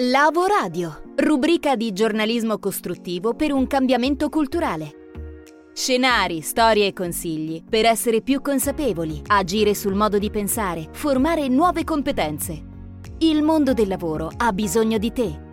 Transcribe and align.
Lavo 0.00 0.46
Radio, 0.46 1.02
rubrica 1.16 1.74
di 1.74 1.92
giornalismo 1.92 2.60
costruttivo 2.60 3.34
per 3.34 3.50
un 3.50 3.66
cambiamento 3.66 4.28
culturale. 4.28 4.92
Scenari, 5.74 6.40
storie 6.40 6.86
e 6.86 6.92
consigli 6.92 7.64
per 7.68 7.84
essere 7.84 8.22
più 8.22 8.40
consapevoli, 8.40 9.20
agire 9.26 9.74
sul 9.74 9.94
modo 9.94 10.18
di 10.18 10.30
pensare, 10.30 10.86
formare 10.92 11.48
nuove 11.48 11.82
competenze. 11.82 12.62
Il 13.18 13.42
mondo 13.42 13.74
del 13.74 13.88
lavoro 13.88 14.30
ha 14.36 14.52
bisogno 14.52 14.98
di 14.98 15.12
te. 15.12 15.46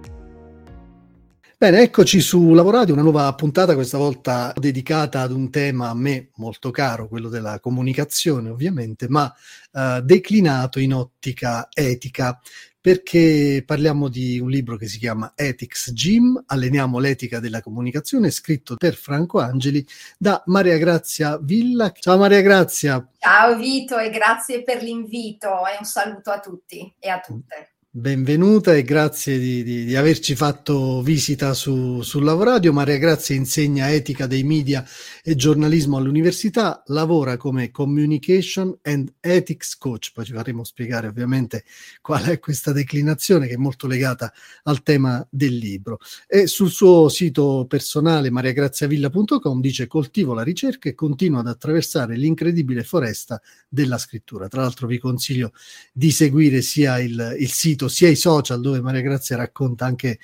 Bene, 1.57 1.81
eccoci 1.81 2.19
su 2.19 2.53
Lavoradio, 2.53 2.93
una 2.93 3.01
nuova 3.01 3.33
puntata, 3.33 3.73
questa 3.73 3.97
volta 3.97 4.53
dedicata 4.55 5.21
ad 5.21 5.31
un 5.31 5.49
tema 5.49 5.89
a 5.89 5.95
me 5.95 6.29
molto 6.35 6.69
caro, 6.69 7.07
quello 7.07 7.29
della 7.29 7.59
comunicazione 7.59 8.49
ovviamente, 8.49 9.07
ma 9.09 9.33
eh, 9.71 10.01
declinato 10.03 10.79
in 10.79 10.93
ottica 10.93 11.67
etica 11.73 12.39
perché 12.85 13.63
parliamo 13.65 14.09
di 14.09 14.37
un 14.37 14.47
libro 14.47 14.77
che 14.77 14.85
si 14.85 14.99
chiama 14.99 15.33
Ethics 15.35 15.91
Gym, 15.91 16.43
alleniamo 16.45 16.99
l'etica 16.99 17.39
della 17.39 17.59
comunicazione, 17.59 18.29
scritto 18.29 18.75
per 18.75 18.93
Franco 18.93 19.39
Angeli 19.39 19.83
da 20.19 20.43
Maria 20.45 20.77
Grazia 20.77 21.39
Villa. 21.41 21.91
Ciao 21.91 22.19
Maria 22.19 22.41
Grazia. 22.41 23.03
Ciao 23.17 23.57
Vito 23.57 23.97
e 23.97 24.11
grazie 24.11 24.61
per 24.61 24.83
l'invito 24.83 25.47
e 25.65 25.77
un 25.79 25.85
saluto 25.85 26.29
a 26.29 26.39
tutti 26.39 26.93
e 26.99 27.09
a 27.09 27.19
tutte. 27.19 27.74
Benvenuta 27.97 28.75
e 28.75 28.83
grazie 28.83 29.39
di, 29.39 29.63
di, 29.63 29.85
di 29.85 29.95
averci 29.95 30.35
fatto 30.35 31.01
visita 31.01 31.53
su, 31.53 32.01
sul 32.01 32.25
Lavoradio. 32.25 32.73
Maria 32.73 32.97
Grazia 32.97 33.37
insegna 33.37 33.89
etica 33.89 34.27
dei 34.27 34.43
media 34.43 34.85
e 35.23 35.35
giornalismo 35.35 35.95
all'università, 35.95 36.83
lavora 36.87 37.37
come 37.37 37.71
communication 37.71 38.77
and 38.81 39.13
ethics 39.21 39.77
coach. 39.77 40.11
Poi 40.13 40.25
ci 40.25 40.33
faremo 40.33 40.65
spiegare 40.65 41.07
ovviamente 41.07 41.63
qual 42.01 42.25
è 42.25 42.37
questa 42.37 42.73
declinazione 42.73 43.47
che 43.47 43.53
è 43.53 43.57
molto 43.57 43.87
legata 43.87 44.33
al 44.63 44.83
tema 44.83 45.25
del 45.31 45.55
libro. 45.55 45.99
E 46.27 46.47
sul 46.47 46.71
suo 46.71 47.07
sito 47.07 47.65
personale 47.65 48.29
mariagraziavilla.com 48.29 49.61
dice 49.61 49.87
coltivo 49.87 50.33
la 50.33 50.43
ricerca 50.43 50.89
e 50.89 50.95
continuo 50.95 51.39
ad 51.39 51.47
attraversare 51.47 52.17
l'incredibile 52.17 52.83
foresta 52.83 53.41
della 53.69 53.97
scrittura. 53.97 54.49
Tra 54.49 54.63
l'altro 54.63 54.85
vi 54.85 54.99
consiglio 54.99 55.53
di 55.93 56.11
seguire 56.11 56.61
sia 56.61 56.99
il, 56.99 57.37
il 57.39 57.49
sito 57.49 57.83
sito 57.84 57.84
sia 57.87 58.09
i 58.09 58.15
social 58.15 58.61
dove 58.61 58.81
Maria 58.81 59.01
Grazia 59.01 59.37
racconta 59.37 59.85
anche 59.85 60.19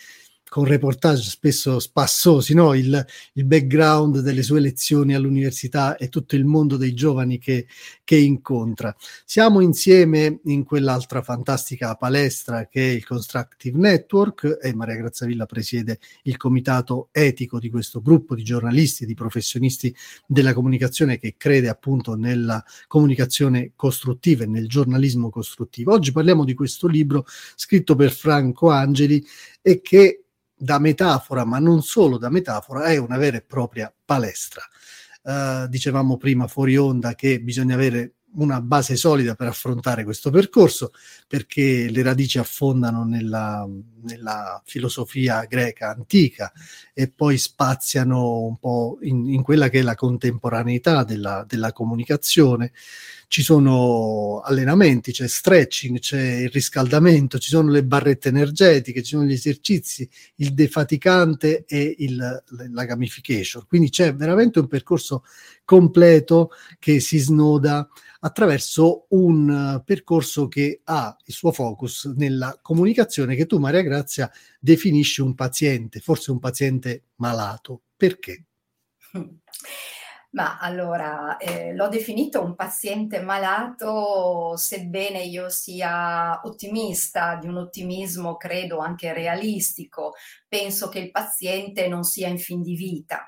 con 0.51 0.65
reportage 0.65 1.29
spesso 1.29 1.79
spassosi, 1.79 2.53
no? 2.53 2.73
il, 2.73 3.05
il, 3.35 3.45
background 3.45 4.19
delle 4.19 4.43
sue 4.43 4.59
lezioni 4.59 5.15
all'università 5.15 5.95
e 5.95 6.09
tutto 6.09 6.35
il 6.35 6.43
mondo 6.43 6.75
dei 6.75 6.93
giovani 6.93 7.39
che, 7.39 7.67
che, 8.03 8.17
incontra. 8.17 8.93
Siamo 9.23 9.61
insieme 9.61 10.41
in 10.43 10.65
quell'altra 10.65 11.21
fantastica 11.21 11.95
palestra 11.95 12.67
che 12.67 12.81
è 12.81 12.91
il 12.91 13.05
Constructive 13.05 13.77
Network 13.77 14.59
e 14.61 14.75
Maria 14.75 14.97
Grazia 14.97 15.25
Villa 15.25 15.45
presiede 15.45 15.99
il 16.23 16.35
comitato 16.35 17.07
etico 17.13 17.57
di 17.57 17.69
questo 17.69 18.01
gruppo 18.01 18.35
di 18.35 18.43
giornalisti 18.43 19.05
di 19.05 19.13
professionisti 19.13 19.95
della 20.27 20.53
comunicazione 20.53 21.17
che 21.17 21.35
crede 21.37 21.69
appunto 21.69 22.15
nella 22.15 22.61
comunicazione 22.87 23.71
costruttiva 23.77 24.43
e 24.43 24.47
nel 24.47 24.67
giornalismo 24.67 25.29
costruttivo. 25.29 25.93
Oggi 25.93 26.11
parliamo 26.11 26.43
di 26.43 26.53
questo 26.53 26.87
libro 26.87 27.25
scritto 27.55 27.95
per 27.95 28.11
Franco 28.11 28.69
Angeli 28.69 29.25
e 29.61 29.79
che 29.79 30.20
da 30.61 30.77
metafora, 30.77 31.43
ma 31.43 31.57
non 31.57 31.81
solo 31.81 32.19
da 32.19 32.29
metafora, 32.29 32.83
è 32.83 32.97
una 32.97 33.17
vera 33.17 33.37
e 33.37 33.41
propria 33.41 33.91
palestra. 34.05 34.61
Uh, 35.23 35.67
dicevamo 35.67 36.17
prima 36.17 36.47
fuori 36.47 36.77
onda 36.77 37.15
che 37.15 37.41
bisogna 37.41 37.73
avere 37.73 38.13
una 38.35 38.61
base 38.61 38.95
solida 38.95 39.35
per 39.35 39.47
affrontare 39.47 40.03
questo 40.03 40.29
percorso 40.29 40.91
perché 41.27 41.89
le 41.89 42.01
radici 42.01 42.37
affondano 42.37 43.03
nella, 43.03 43.67
nella 44.03 44.61
filosofia 44.65 45.43
greca 45.45 45.89
antica 45.89 46.51
e 46.93 47.09
poi 47.09 47.37
spaziano 47.37 48.39
un 48.39 48.57
po' 48.57 48.97
in, 49.01 49.29
in 49.29 49.41
quella 49.41 49.69
che 49.69 49.79
è 49.79 49.83
la 49.83 49.95
contemporaneità 49.95 51.03
della, 51.03 51.45
della 51.47 51.73
comunicazione 51.73 52.71
ci 53.31 53.43
sono 53.43 54.41
allenamenti, 54.43 55.13
c'è 55.13 55.25
stretching, 55.25 55.99
c'è 55.99 56.21
il 56.21 56.49
riscaldamento, 56.49 57.39
ci 57.39 57.47
sono 57.47 57.71
le 57.71 57.85
barrette 57.85 58.27
energetiche, 58.27 59.01
ci 59.01 59.11
sono 59.11 59.23
gli 59.23 59.31
esercizi, 59.31 60.07
il 60.35 60.53
defaticante 60.53 61.63
e 61.65 61.95
il, 61.99 62.43
la 62.73 62.83
gamification. 62.83 63.63
Quindi 63.69 63.89
c'è 63.89 64.13
veramente 64.13 64.59
un 64.59 64.67
percorso 64.67 65.23
completo 65.63 66.49
che 66.77 66.99
si 66.99 67.19
snoda 67.19 67.87
attraverso 68.23 69.05
un 69.09 69.81
percorso 69.85 70.47
che 70.47 70.81
ha 70.83 71.15
il 71.25 71.33
suo 71.33 71.51
focus 71.51 72.05
nella 72.15 72.57
comunicazione 72.61 73.35
che 73.35 73.45
tu, 73.45 73.57
Maria 73.57 73.81
Grazia, 73.81 74.31
definisci 74.59 75.21
un 75.21 75.35
paziente, 75.35 75.99
forse 75.99 76.31
un 76.31 76.39
paziente 76.39 77.05
malato. 77.15 77.81
Perché? 77.95 78.45
Ma 80.33 80.59
allora, 80.59 81.35
eh, 81.35 81.73
l'ho 81.73 81.89
definito 81.89 82.41
un 82.41 82.55
paziente 82.55 83.19
malato, 83.19 84.55
sebbene 84.55 85.23
io 85.23 85.49
sia 85.49 86.39
ottimista, 86.45 87.35
di 87.35 87.47
un 87.47 87.57
ottimismo 87.57 88.37
credo 88.37 88.77
anche 88.77 89.11
realistico, 89.11 90.13
penso 90.47 90.87
che 90.87 90.99
il 90.99 91.11
paziente 91.11 91.89
non 91.89 92.03
sia 92.05 92.29
in 92.29 92.37
fin 92.37 92.61
di 92.61 92.75
vita. 92.75 93.25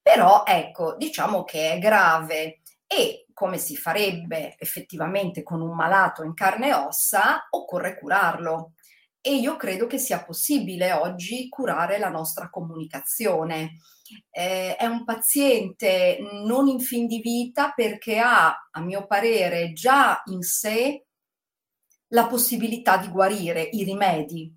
Però 0.00 0.44
ecco, 0.46 0.94
diciamo 0.96 1.42
che 1.42 1.72
è 1.72 1.78
grave 1.78 2.59
e 2.92 3.26
come 3.32 3.56
si 3.58 3.76
farebbe 3.76 4.56
effettivamente 4.58 5.44
con 5.44 5.60
un 5.60 5.76
malato 5.76 6.24
in 6.24 6.34
carne 6.34 6.70
e 6.70 6.74
ossa, 6.74 7.46
occorre 7.50 7.96
curarlo. 7.96 8.72
E 9.20 9.36
io 9.36 9.56
credo 9.56 9.86
che 9.86 9.98
sia 9.98 10.24
possibile 10.24 10.92
oggi 10.92 11.48
curare 11.48 11.98
la 11.98 12.08
nostra 12.08 12.50
comunicazione 12.50 13.76
eh, 14.32 14.74
è 14.74 14.86
un 14.86 15.04
paziente 15.04 16.18
non 16.44 16.66
in 16.66 16.80
fin 16.80 17.06
di 17.06 17.20
vita 17.20 17.70
perché 17.70 18.18
ha, 18.18 18.68
a 18.70 18.80
mio 18.80 19.06
parere, 19.06 19.72
già 19.72 20.20
in 20.26 20.42
sé 20.42 21.04
la 22.08 22.26
possibilità 22.26 22.96
di 22.96 23.06
guarire 23.08 23.62
i 23.62 23.84
rimedi. 23.84 24.52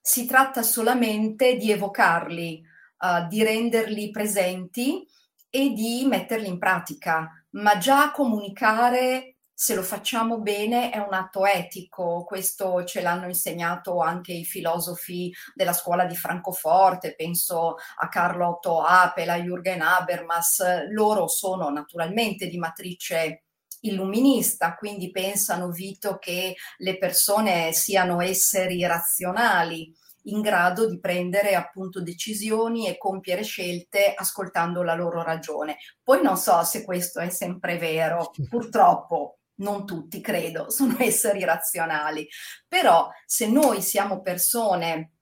Si 0.00 0.24
tratta 0.24 0.62
solamente 0.62 1.56
di 1.56 1.70
evocarli, 1.70 2.62
uh, 3.00 3.28
di 3.28 3.42
renderli 3.42 4.10
presenti 4.10 5.06
e 5.50 5.72
di 5.72 6.06
metterli 6.06 6.46
in 6.48 6.58
pratica, 6.58 7.39
ma 7.50 7.78
già 7.78 8.10
comunicare 8.10 9.36
se 9.60 9.74
lo 9.74 9.82
facciamo 9.82 10.38
bene 10.40 10.88
è 10.88 10.96
un 10.96 11.12
atto 11.12 11.44
etico, 11.44 12.24
questo 12.24 12.82
ce 12.84 13.02
l'hanno 13.02 13.26
insegnato 13.26 14.00
anche 14.00 14.32
i 14.32 14.46
filosofi 14.46 15.30
della 15.54 15.74
scuola 15.74 16.06
di 16.06 16.16
Francoforte, 16.16 17.14
penso 17.14 17.76
a 17.98 18.08
Carlo 18.08 18.48
Otto 18.48 18.80
Apel, 18.80 19.28
a 19.28 19.36
Jürgen 19.36 19.82
Habermas, 19.82 20.88
loro 20.88 21.28
sono 21.28 21.68
naturalmente 21.68 22.46
di 22.46 22.56
matrice 22.56 23.42
illuminista, 23.80 24.76
quindi 24.76 25.10
pensano, 25.10 25.68
Vito, 25.68 26.16
che 26.16 26.56
le 26.78 26.96
persone 26.96 27.74
siano 27.74 28.22
esseri 28.22 28.82
razionali 28.86 29.94
in 30.24 30.40
grado 30.40 30.86
di 30.86 30.98
prendere 31.00 31.54
appunto 31.54 32.02
decisioni 32.02 32.88
e 32.88 32.98
compiere 32.98 33.42
scelte 33.42 34.12
ascoltando 34.14 34.82
la 34.82 34.94
loro 34.94 35.22
ragione. 35.22 35.78
Poi 36.02 36.22
non 36.22 36.36
so 36.36 36.62
se 36.62 36.84
questo 36.84 37.20
è 37.20 37.30
sempre 37.30 37.78
vero, 37.78 38.30
purtroppo 38.48 39.38
non 39.60 39.86
tutti 39.86 40.20
credo, 40.20 40.68
sono 40.70 40.96
esseri 40.98 41.44
razionali, 41.44 42.28
però 42.66 43.08
se 43.24 43.48
noi 43.48 43.82
siamo 43.82 44.20
persone 44.20 45.12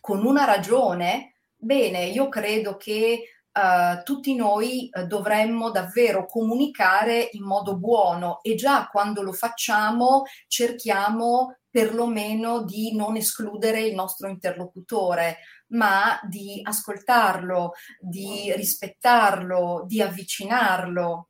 con 0.00 0.24
una 0.24 0.44
ragione, 0.44 1.40
bene, 1.56 2.04
io 2.06 2.28
credo 2.28 2.76
che 2.76 3.39
uh, 3.60 4.02
tutti 4.02 4.34
noi 4.34 4.88
uh, 4.92 5.06
dovremmo 5.06 5.70
davvero 5.70 6.26
comunicare 6.26 7.28
in 7.32 7.44
modo 7.44 7.76
buono 7.76 8.40
e 8.42 8.54
già 8.54 8.88
quando 8.90 9.22
lo 9.22 9.32
facciamo 9.32 10.24
cerchiamo 10.46 11.56
perlomeno 11.70 12.64
di 12.64 12.94
non 12.96 13.16
escludere 13.16 13.82
il 13.82 13.94
nostro 13.94 14.28
interlocutore, 14.28 15.38
ma 15.68 16.18
di 16.28 16.60
ascoltarlo, 16.62 17.74
di 18.00 18.52
rispettarlo, 18.56 19.84
di 19.86 20.02
avvicinarlo, 20.02 21.28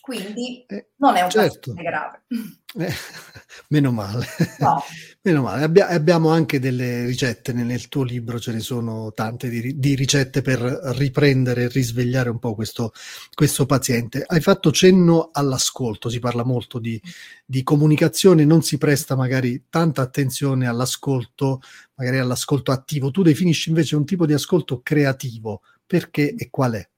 quindi 0.00 0.64
eh, 0.66 0.90
non 0.96 1.16
è 1.16 1.22
un 1.22 1.30
certo. 1.30 1.72
grave. 1.74 2.24
Eh, 2.78 2.92
meno 3.70 3.90
male. 3.90 4.26
No. 4.58 4.82
meno 5.22 5.42
male. 5.42 5.64
Abbia, 5.64 5.88
abbiamo 5.88 6.28
anche 6.28 6.58
delle 6.58 7.06
ricette 7.06 7.52
nel 7.52 7.88
tuo 7.88 8.02
libro, 8.02 8.38
ce 8.38 8.52
ne 8.52 8.60
sono 8.60 9.12
tante 9.12 9.48
di, 9.48 9.78
di 9.78 9.94
ricette 9.94 10.42
per 10.42 10.60
riprendere 10.60 11.64
e 11.64 11.68
risvegliare 11.68 12.28
un 12.28 12.38
po' 12.38 12.54
questo, 12.54 12.92
questo, 13.34 13.64
paziente. 13.64 14.24
Hai 14.26 14.40
fatto 14.40 14.70
cenno 14.70 15.30
all'ascolto, 15.32 16.10
si 16.10 16.18
parla 16.18 16.44
molto 16.44 16.78
di, 16.78 17.00
di 17.44 17.62
comunicazione, 17.62 18.44
non 18.44 18.62
si 18.62 18.76
presta 18.76 19.16
magari 19.16 19.64
tanta 19.70 20.02
attenzione 20.02 20.66
all'ascolto, 20.66 21.60
magari 21.94 22.18
all'ascolto 22.18 22.72
attivo. 22.72 23.10
Tu 23.10 23.22
definisci 23.22 23.70
invece 23.70 23.96
un 23.96 24.04
tipo 24.04 24.26
di 24.26 24.34
ascolto 24.34 24.80
creativo. 24.82 25.62
Perché 25.86 26.34
e 26.34 26.50
qual 26.50 26.72
è? 26.72 26.88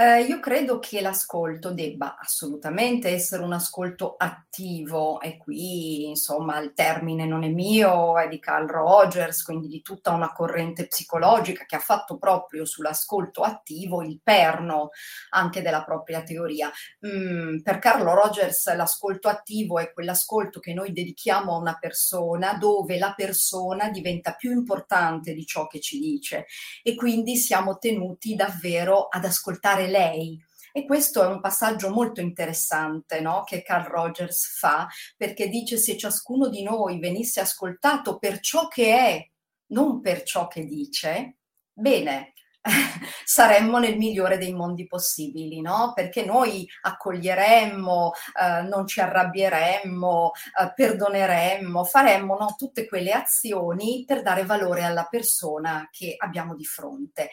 Eh, 0.00 0.22
io 0.22 0.40
credo 0.40 0.78
che 0.78 1.02
l'ascolto 1.02 1.74
debba 1.74 2.16
assolutamente 2.18 3.10
essere 3.10 3.42
un 3.42 3.52
ascolto 3.52 4.14
attivo 4.16 5.20
e 5.20 5.36
qui 5.36 6.08
insomma 6.08 6.58
il 6.58 6.72
termine 6.72 7.26
non 7.26 7.44
è 7.44 7.48
mio, 7.48 8.18
è 8.18 8.26
di 8.26 8.38
Carl 8.38 8.66
Rogers, 8.66 9.42
quindi 9.42 9.68
di 9.68 9.82
tutta 9.82 10.12
una 10.12 10.32
corrente 10.32 10.86
psicologica 10.86 11.66
che 11.66 11.76
ha 11.76 11.80
fatto 11.80 12.16
proprio 12.16 12.64
sull'ascolto 12.64 13.42
attivo 13.42 14.00
il 14.02 14.20
perno 14.22 14.88
anche 15.32 15.60
della 15.60 15.84
propria 15.84 16.22
teoria. 16.22 16.70
Mm, 17.06 17.58
per 17.60 17.78
Carlo 17.78 18.14
Rogers 18.14 18.74
l'ascolto 18.74 19.28
attivo 19.28 19.80
è 19.80 19.92
quell'ascolto 19.92 20.60
che 20.60 20.72
noi 20.72 20.92
dedichiamo 20.92 21.52
a 21.54 21.58
una 21.58 21.76
persona 21.78 22.54
dove 22.54 22.96
la 22.96 23.12
persona 23.14 23.90
diventa 23.90 24.32
più 24.32 24.50
importante 24.50 25.34
di 25.34 25.44
ciò 25.44 25.66
che 25.66 25.78
ci 25.78 25.98
dice 25.98 26.46
e 26.82 26.94
quindi 26.94 27.36
siamo 27.36 27.76
tenuti 27.76 28.34
davvero 28.34 29.08
ad 29.08 29.26
ascoltare 29.26 29.88
lei. 29.90 30.38
E 30.72 30.84
questo 30.86 31.22
è 31.22 31.26
un 31.26 31.40
passaggio 31.40 31.90
molto 31.90 32.20
interessante 32.20 33.20
no? 33.20 33.42
che 33.44 33.62
Carl 33.62 33.86
Rogers 33.86 34.56
fa, 34.56 34.86
perché 35.16 35.48
dice 35.48 35.76
se 35.76 35.96
ciascuno 35.96 36.48
di 36.48 36.62
noi 36.62 37.00
venisse 37.00 37.40
ascoltato 37.40 38.18
per 38.18 38.38
ciò 38.40 38.68
che 38.68 38.96
è, 38.96 39.28
non 39.68 40.00
per 40.00 40.22
ciò 40.22 40.46
che 40.46 40.64
dice, 40.64 41.38
bene, 41.72 42.34
saremmo 43.24 43.78
nel 43.78 43.96
migliore 43.96 44.38
dei 44.38 44.52
mondi 44.52 44.86
possibili, 44.86 45.60
no? 45.60 45.92
Perché 45.94 46.24
noi 46.24 46.68
accoglieremmo, 46.82 48.12
eh, 48.40 48.62
non 48.62 48.86
ci 48.86 49.00
arrabbieremmo, 49.00 50.32
eh, 50.60 50.72
perdoneremmo, 50.74 51.84
faremmo 51.84 52.36
no, 52.36 52.54
tutte 52.56 52.86
quelle 52.86 53.12
azioni 53.12 54.04
per 54.06 54.22
dare 54.22 54.44
valore 54.44 54.84
alla 54.84 55.04
persona 55.04 55.88
che 55.90 56.14
abbiamo 56.18 56.54
di 56.54 56.64
fronte. 56.64 57.30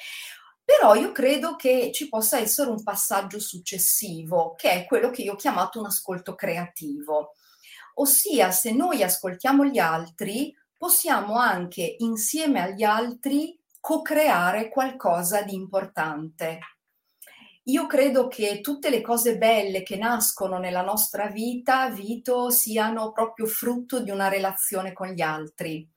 Però 0.67 0.95
io 0.95 1.13
credo 1.13 1.55
che 1.55 1.91
ci 1.93 2.09
possa 2.09 2.39
essere 2.39 2.69
un 2.69 2.83
passaggio 2.83 3.39
successivo, 3.39 4.53
che 4.57 4.69
è 4.71 4.85
quello 4.85 5.11
che 5.11 5.21
io 5.21 5.31
ho 5.31 5.37
chiamato 5.37 5.79
un 5.79 5.85
ascolto 5.85 6.35
creativo. 6.35 7.35
Ossia, 7.93 8.51
se 8.51 8.73
noi 8.73 9.01
ascoltiamo 9.01 9.63
gli 9.63 9.79
altri, 9.79 10.53
possiamo 10.77 11.37
anche 11.37 11.95
insieme 11.99 12.61
agli 12.61 12.83
altri 12.83 13.57
co-creare 13.79 14.67
qualcosa 14.67 15.41
di 15.41 15.53
importante. 15.53 16.59
Io 17.63 17.87
credo 17.87 18.27
che 18.27 18.59
tutte 18.59 18.89
le 18.89 18.99
cose 18.99 19.37
belle 19.37 19.83
che 19.83 19.95
nascono 19.95 20.57
nella 20.57 20.81
nostra 20.81 21.27
vita, 21.27 21.89
Vito, 21.89 22.49
siano 22.49 23.13
proprio 23.13 23.45
frutto 23.45 24.01
di 24.01 24.11
una 24.11 24.27
relazione 24.27 24.91
con 24.91 25.07
gli 25.07 25.21
altri. 25.21 25.89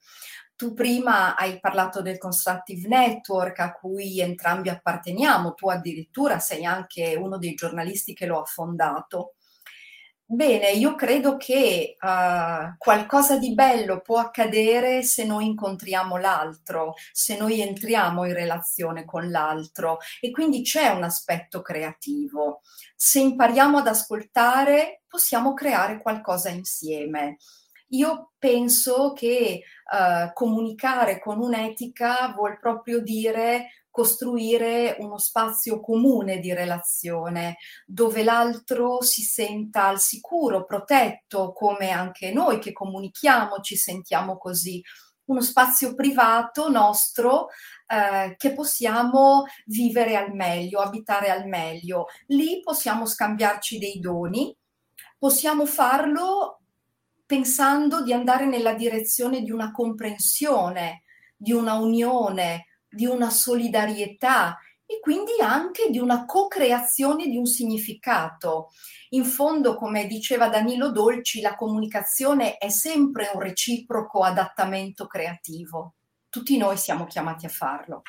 Tu 0.61 0.75
prima 0.75 1.37
hai 1.37 1.59
parlato 1.59 2.03
del 2.03 2.19
Constructive 2.19 2.87
Network 2.87 3.61
a 3.61 3.73
cui 3.73 4.21
entrambi 4.21 4.69
apparteniamo, 4.69 5.55
tu 5.55 5.71
addirittura 5.71 6.39
sei 6.39 6.67
anche 6.67 7.15
uno 7.15 7.39
dei 7.39 7.55
giornalisti 7.55 8.12
che 8.12 8.27
lo 8.27 8.43
ha 8.43 8.45
fondato. 8.45 9.37
Bene, 10.23 10.73
io 10.73 10.97
credo 10.97 11.39
che 11.39 11.97
uh, 11.99 12.75
qualcosa 12.77 13.39
di 13.39 13.55
bello 13.55 14.03
può 14.03 14.19
accadere 14.19 15.03
se 15.03 15.25
noi 15.25 15.47
incontriamo 15.47 16.19
l'altro, 16.19 16.93
se 17.11 17.39
noi 17.39 17.63
entriamo 17.63 18.27
in 18.27 18.35
relazione 18.35 19.06
con 19.06 19.31
l'altro 19.31 19.97
e 20.21 20.31
quindi 20.31 20.61
c'è 20.61 20.89
un 20.89 21.05
aspetto 21.05 21.63
creativo. 21.63 22.61
Se 22.95 23.19
impariamo 23.19 23.79
ad 23.79 23.87
ascoltare, 23.87 25.05
possiamo 25.09 25.55
creare 25.55 26.03
qualcosa 26.03 26.51
insieme. 26.51 27.39
Io 27.93 28.33
penso 28.39 29.13
che 29.13 29.63
uh, 29.91 30.33
comunicare 30.33 31.19
con 31.19 31.41
un'etica 31.41 32.33
vuol 32.37 32.59
proprio 32.59 33.01
dire 33.01 33.85
costruire 33.91 34.97
uno 35.01 35.19
spazio 35.19 35.81
comune 35.81 36.39
di 36.39 36.55
relazione 36.55 37.57
dove 37.85 38.23
l'altro 38.23 39.03
si 39.03 39.23
senta 39.23 39.87
al 39.87 39.99
sicuro, 40.01 40.65
protetto, 40.65 41.53
come 41.53 41.91
anche 41.91 42.33
noi 42.33 42.61
che 42.61 42.73
comunichiamo 42.73 43.61
ci 43.61 43.77
sentiamo 43.77 44.39
così. 44.39 44.81
Uno 45.25 45.43
spazio 45.43 45.95
privato 45.95 46.69
nostro 46.69 47.49
eh, 47.87 48.35
che 48.37 48.53
possiamo 48.53 49.45
vivere 49.67 50.17
al 50.17 50.33
meglio, 50.33 50.81
abitare 50.81 51.31
al 51.31 51.47
meglio. 51.47 52.07
Lì 52.27 52.61
possiamo 52.63 53.07
scambiarci 53.07 53.79
dei 53.79 53.99
doni, 53.99 54.57
possiamo 55.19 55.67
farlo 55.67 56.60
pensando 57.31 58.03
di 58.03 58.12
andare 58.12 58.44
nella 58.44 58.75
direzione 58.75 59.43
di 59.43 59.53
una 59.53 59.71
comprensione, 59.71 61.05
di 61.37 61.53
una 61.53 61.75
unione, 61.75 62.67
di 62.88 63.06
una 63.06 63.31
solidarietà 63.31 64.59
e 64.85 64.99
quindi 64.99 65.35
anche 65.41 65.91
di 65.91 66.00
una 66.00 66.25
co-creazione 66.25 67.29
di 67.29 67.37
un 67.37 67.47
significato. 67.47 68.71
In 69.11 69.25
fondo, 69.25 69.77
come 69.77 70.09
diceva 70.09 70.49
Danilo 70.49 70.91
Dolci, 70.91 71.41
la 71.41 71.55
comunicazione 71.55 72.56
è 72.56 72.69
sempre 72.69 73.31
un 73.32 73.41
reciproco 73.41 74.25
adattamento 74.25 75.06
creativo. 75.06 75.94
Tutti 76.31 76.56
noi 76.56 76.77
siamo 76.77 77.06
chiamati 77.06 77.44
a 77.44 77.49
farlo. 77.49 78.03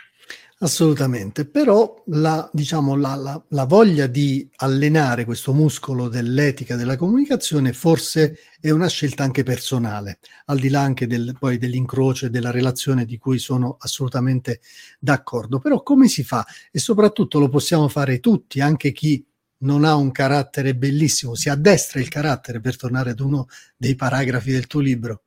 Assolutamente, 0.59 1.47
però 1.47 2.03
la, 2.06 2.47
diciamo, 2.53 2.95
la, 2.95 3.15
la, 3.15 3.44
la, 3.50 3.65
voglia 3.65 4.06
di 4.06 4.47
allenare 4.57 5.25
questo 5.25 5.53
muscolo 5.53 6.07
dell'etica 6.07 6.75
della 6.75 6.97
comunicazione 6.97 7.73
forse 7.73 8.38
è 8.59 8.69
una 8.69 8.88
scelta 8.88 9.23
anche 9.23 9.41
personale, 9.41 10.19
al 10.45 10.59
di 10.59 10.69
là 10.69 10.81
anche 10.81 11.07
del, 11.07 11.35
poi 11.39 11.57
dell'incrocio 11.57 12.27
e 12.27 12.29
della 12.29 12.51
relazione 12.51 13.06
di 13.06 13.18
cui 13.18 13.39
sono 13.39 13.77
assolutamente 13.79 14.62
d'accordo. 15.00 15.57
Però 15.57 15.81
come 15.81 16.07
si 16.07 16.23
fa? 16.23 16.45
E 16.71 16.77
soprattutto 16.77 17.39
lo 17.39 17.50
possiamo 17.50 17.88
fare 17.88 18.19
tutti, 18.19 18.62
anche 18.62 18.91
chi 18.91 19.25
non 19.63 19.83
ha 19.83 19.95
un 19.95 20.12
carattere 20.12 20.75
bellissimo, 20.75 21.33
si 21.33 21.50
addestra 21.50 22.00
il 22.00 22.07
carattere 22.07 22.62
per 22.62 22.77
tornare 22.77 23.09
ad 23.09 23.19
uno 23.19 23.47
dei 23.75 23.95
paragrafi 23.95 24.51
del 24.51 24.68
tuo 24.68 24.79
libro. 24.79 25.23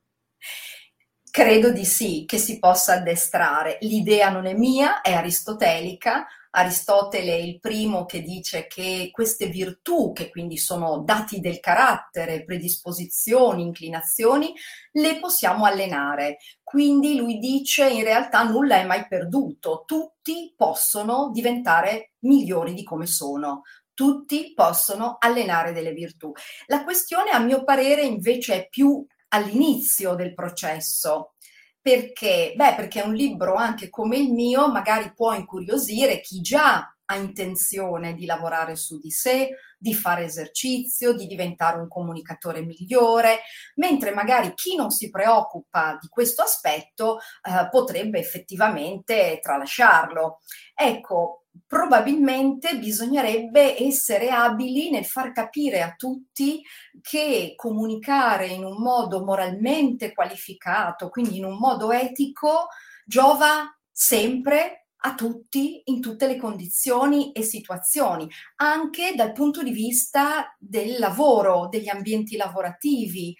Credo 1.37 1.73
di 1.73 1.85
sì 1.85 2.23
che 2.29 2.39
si 2.39 2.61
possa 2.61 2.93
addestrare. 2.93 3.79
L'idea 3.81 4.31
non 4.31 4.47
è 4.47 4.55
mia, 4.55 5.01
è 5.01 5.15
aristotelica. 5.15 6.29
Aristotele 6.51 7.33
è 7.33 7.41
il 7.41 7.59
primo 7.59 8.05
che 8.05 8.23
dice 8.23 8.69
che 8.69 9.09
queste 9.11 9.47
virtù, 9.47 10.13
che 10.13 10.31
quindi 10.31 10.57
sono 10.59 10.99
dati 10.99 11.41
del 11.41 11.59
carattere, 11.59 12.45
predisposizioni, 12.45 13.63
inclinazioni, 13.63 14.55
le 14.93 15.19
possiamo 15.19 15.65
allenare. 15.65 16.37
Quindi 16.63 17.17
lui 17.17 17.39
dice 17.39 17.89
in 17.89 18.05
realtà 18.05 18.45
nulla 18.45 18.77
è 18.77 18.87
mai 18.87 19.09
perduto, 19.09 19.83
tutti 19.85 20.55
possono 20.57 21.33
diventare 21.33 22.13
migliori 22.21 22.75
di 22.75 22.85
come 22.85 23.07
sono 23.07 23.63
tutti 23.95 24.53
possono 24.55 25.17
allenare 25.21 25.73
delle 25.73 25.93
virtù. 25.93 26.33
La 26.67 26.83
questione, 26.83 27.31
a 27.31 27.39
mio 27.39 27.63
parere, 27.63 28.03
invece 28.03 28.55
è 28.57 28.69
più 28.69 29.07
all'inizio 29.35 30.15
del 30.15 30.33
processo. 30.33 31.35
Perché? 31.81 32.55
Beh, 32.57 32.75
perché 32.77 33.03
un 33.03 33.15
libro 33.15 33.55
anche 33.57 33.91
come 33.91 34.17
il 34.17 34.33
mio 34.33 34.71
magari 34.71 35.13
può 35.15 35.35
incuriosire 35.35 36.21
chi 36.21 36.41
già 36.41 36.89
ha 37.07 37.17
intenzione 37.17 38.15
di 38.15 38.25
lavorare 38.25 38.77
su 38.77 38.99
di 38.99 39.11
sé, 39.11 39.51
di 39.85 39.93
fare 39.93 40.25
esercizio, 40.25 41.13
di 41.13 41.27
diventare 41.27 41.79
un 41.79 41.89
comunicatore 41.89 42.63
migliore, 42.63 43.41
mentre 43.75 44.13
magari 44.13 44.55
chi 44.55 44.77
non 44.77 44.91
si 44.91 45.11
preoccupa 45.11 45.99
di 46.01 46.09
questo 46.09 46.41
aspetto 46.41 47.19
eh, 47.19 47.69
potrebbe 47.71 48.19
effettivamente 48.19 49.41
tralasciarlo. 49.43 50.41
Ecco, 50.75 51.45
probabilmente 51.67 52.79
bisognerebbe 52.79 53.85
essere 53.85 54.31
abili 54.31 54.89
nel 54.89 55.05
far 55.05 55.33
capire 55.33 55.83
a 55.83 55.93
tutti 55.95 56.63
che 57.03 57.53
comunicare 57.55 58.47
in 58.47 58.65
un 58.65 58.81
modo 58.81 59.23
moralmente 59.23 60.15
qualificato, 60.15 61.11
quindi 61.11 61.37
in 61.37 61.45
un 61.45 61.59
modo 61.59 61.93
etico, 61.93 62.69
giova 63.05 63.71
sempre 63.93 64.84
a 65.07 65.15
tutti 65.15 65.83
in 65.87 66.01
tutte 66.01 66.27
le 66.27 66.37
condizioni 66.37 67.33
e 67.33 67.43
situazioni, 67.43 68.29
anche 68.57 69.13
dal 69.15 69.33
punto 69.33 69.63
di 69.63 69.71
vista 69.71 70.55
del 70.59 70.99
lavoro, 70.99 71.69
degli 71.69 71.89
ambienti 71.89 72.37
lavorativi. 72.37 73.37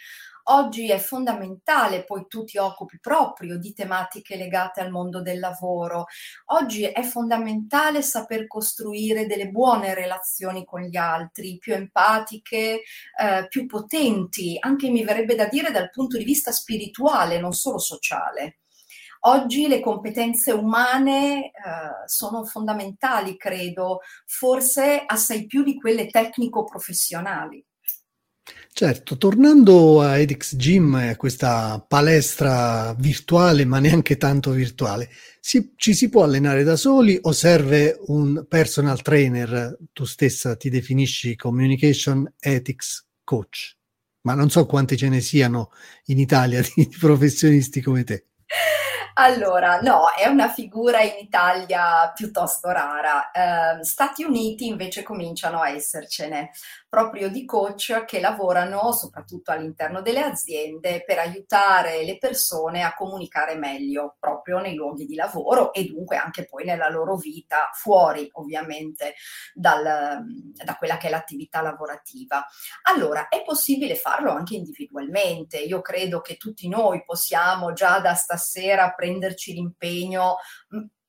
Oggi 0.49 0.91
è 0.91 0.99
fondamentale, 0.99 2.05
poi 2.05 2.27
tu 2.29 2.45
ti 2.45 2.59
occupi 2.59 2.99
proprio 3.01 3.57
di 3.57 3.73
tematiche 3.73 4.37
legate 4.37 4.83
al 4.83 4.91
mondo 4.91 5.23
del 5.23 5.39
lavoro. 5.39 6.05
Oggi 6.47 6.83
è 6.83 7.03
fondamentale 7.03 8.03
saper 8.03 8.47
costruire 8.47 9.25
delle 9.27 9.49
buone 9.49 9.95
relazioni 9.95 10.67
con 10.67 10.83
gli 10.83 10.97
altri, 10.97 11.57
più 11.57 11.73
empatiche, 11.73 12.83
eh, 13.19 13.47
più 13.49 13.65
potenti, 13.65 14.59
anche 14.61 14.91
mi 14.91 15.03
verrebbe 15.03 15.35
da 15.35 15.47
dire 15.47 15.71
dal 15.71 15.89
punto 15.89 16.19
di 16.19 16.25
vista 16.25 16.53
spirituale, 16.53 17.41
non 17.41 17.55
solo 17.55 17.79
sociale. 17.79 18.59
Oggi 19.27 19.69
le 19.69 19.81
competenze 19.81 20.53
umane 20.53 21.47
eh, 21.47 21.51
sono 22.05 22.45
fondamentali, 22.45 23.39
credo, 23.39 24.01
forse 24.27 25.03
assai 25.07 25.47
più 25.47 25.63
di 25.63 25.79
quelle 25.79 26.09
tecnico-professionali. 26.09 27.65
Certo, 28.71 29.17
tornando 29.17 30.03
a 30.03 30.19
Edix 30.19 30.57
Gym, 30.57 30.95
a 30.95 31.17
questa 31.17 31.83
palestra 31.89 32.93
virtuale, 32.99 33.65
ma 33.65 33.79
neanche 33.79 34.19
tanto 34.19 34.51
virtuale, 34.51 35.09
si, 35.41 35.73
ci 35.77 35.95
si 35.95 36.11
può 36.11 36.25
allenare 36.25 36.63
da 36.63 36.77
soli 36.77 37.19
o 37.23 37.33
serve 37.33 37.97
un 38.09 38.45
personal 38.47 39.01
trainer? 39.01 39.79
Tu 39.95 40.05
stessa 40.05 40.55
ti 40.57 40.69
definisci 40.69 41.35
Communication 41.35 42.31
Ethics 42.39 43.07
Coach, 43.25 43.79
ma 44.23 44.35
non 44.35 44.51
so 44.51 44.67
quanti 44.67 44.99
ce 44.99 45.09
ne 45.09 45.21
siano 45.21 45.71
in 46.07 46.19
Italia 46.19 46.61
di 46.75 46.95
professionisti 47.01 47.81
come 47.81 48.05
te. 48.05 48.27
Allora, 49.17 49.81
no, 49.81 50.11
è 50.11 50.27
una 50.27 50.49
figura 50.49 51.01
in 51.01 51.13
Italia 51.21 52.11
piuttosto 52.15 52.71
rara. 52.71 53.31
Eh, 53.31 53.85
Stati 53.85 54.25
Uniti 54.25 54.67
invece 54.67 55.05
cominciano 55.05 55.61
a 55.61 55.69
essercene 55.69 56.51
proprio 56.95 57.29
di 57.29 57.45
coach 57.45 58.05
che 58.05 58.21
lavorano 58.21 58.93
soprattutto 58.93 59.51
all'interno 59.51 60.01
delle 60.01 60.21
aziende 60.21 61.03
per 61.05 61.19
aiutare 61.19 62.05
le 62.05 62.19
persone 62.19 62.85
a 62.85 62.95
comunicare 62.95 63.57
meglio 63.57 64.15
proprio 64.21 64.61
nei 64.61 64.77
luoghi 64.77 65.05
di 65.05 65.17
lavoro 65.17 65.73
e 65.73 65.87
dunque 65.87 66.15
anche 66.15 66.45
poi 66.45 66.65
nella 66.65 66.89
loro 66.89 67.17
vita 67.17 67.71
fuori 67.73 68.29
ovviamente 68.35 69.15
dal, 69.53 69.83
da 69.83 70.77
quella 70.77 70.97
che 70.97 71.09
è 71.09 71.11
l'attività 71.11 71.63
lavorativa. 71.63 72.47
Allora, 72.83 73.27
è 73.27 73.43
possibile 73.43 73.97
farlo 73.97 74.31
anche 74.31 74.55
individualmente. 74.55 75.59
Io 75.59 75.81
credo 75.81 76.21
che 76.21 76.37
tutti 76.37 76.69
noi 76.69 77.03
possiamo 77.05 77.73
già 77.73 77.99
da 77.99 78.15
stasera 78.15 78.93
prenderci 78.93 79.53
l'impegno 79.53 80.37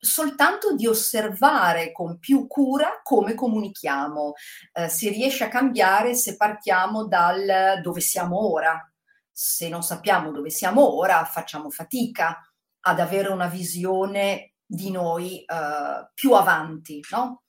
soltanto 0.06 0.74
di 0.74 0.86
osservare 0.86 1.92
con 1.92 2.18
più 2.18 2.46
cura 2.46 3.00
come 3.02 3.34
comunichiamo. 3.34 4.32
Eh, 4.72 4.88
si 4.88 5.10
riesce 5.10 5.44
a 5.44 5.48
cambiare 5.48 6.14
se 6.14 6.36
partiamo 6.36 7.06
dal 7.06 7.80
dove 7.82 8.00
siamo 8.00 8.50
ora. 8.50 8.90
Se 9.30 9.68
non 9.68 9.82
sappiamo 9.82 10.30
dove 10.30 10.48
siamo 10.48 10.96
ora, 10.96 11.24
facciamo 11.24 11.68
fatica 11.68 12.40
ad 12.80 13.00
avere 13.00 13.28
una 13.28 13.48
visione 13.48 14.54
di 14.64 14.90
noi 14.90 15.40
eh, 15.40 16.10
più 16.14 16.32
avanti, 16.32 17.04
no? 17.10 17.42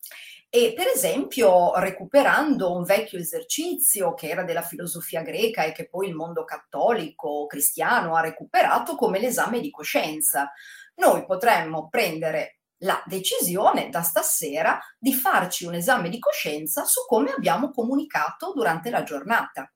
E 0.50 0.74
per 0.74 0.88
esempio, 0.88 1.78
recuperando 1.78 2.74
un 2.74 2.84
vecchio 2.84 3.20
esercizio 3.20 4.14
che 4.14 4.30
era 4.30 4.44
della 4.44 4.62
filosofia 4.62 5.22
greca 5.22 5.64
e 5.64 5.74
che 5.74 5.90
poi 5.90 6.08
il 6.08 6.16
mondo 6.16 6.46
cattolico 6.46 7.46
cristiano 7.48 8.16
ha 8.16 8.22
recuperato 8.22 8.96
come 8.96 9.20
l'esame 9.20 9.60
di 9.60 9.70
coscienza, 9.70 10.52
noi 10.98 11.26
potremmo 11.26 11.88
prendere 11.90 12.60
la 12.82 13.02
decisione 13.06 13.90
da 13.90 14.02
stasera 14.02 14.80
di 15.00 15.14
farci 15.14 15.66
un 15.66 15.74
esame 15.74 16.10
di 16.10 16.20
coscienza 16.20 16.86
su 16.86 17.06
come 17.08 17.32
abbiamo 17.32 17.72
comunicato 17.72 18.52
durante 18.54 18.90
la 18.90 19.04
giornata. 19.04 19.72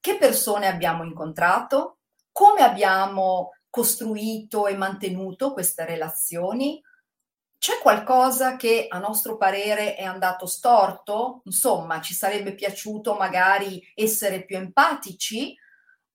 Che 0.00 0.16
persone 0.16 0.66
abbiamo 0.66 1.04
incontrato? 1.04 1.98
Come 2.32 2.62
abbiamo 2.62 3.50
costruito 3.68 4.66
e 4.66 4.76
mantenuto 4.76 5.52
queste 5.52 5.84
relazioni? 5.84 6.82
C'è 7.58 7.78
qualcosa 7.82 8.56
che 8.56 8.86
a 8.88 8.98
nostro 8.98 9.36
parere 9.36 9.94
è 9.94 10.02
andato 10.02 10.46
storto? 10.46 11.42
Insomma, 11.44 12.00
ci 12.00 12.14
sarebbe 12.14 12.54
piaciuto 12.54 13.14
magari 13.14 13.82
essere 13.94 14.46
più 14.46 14.56
empatici? 14.56 15.54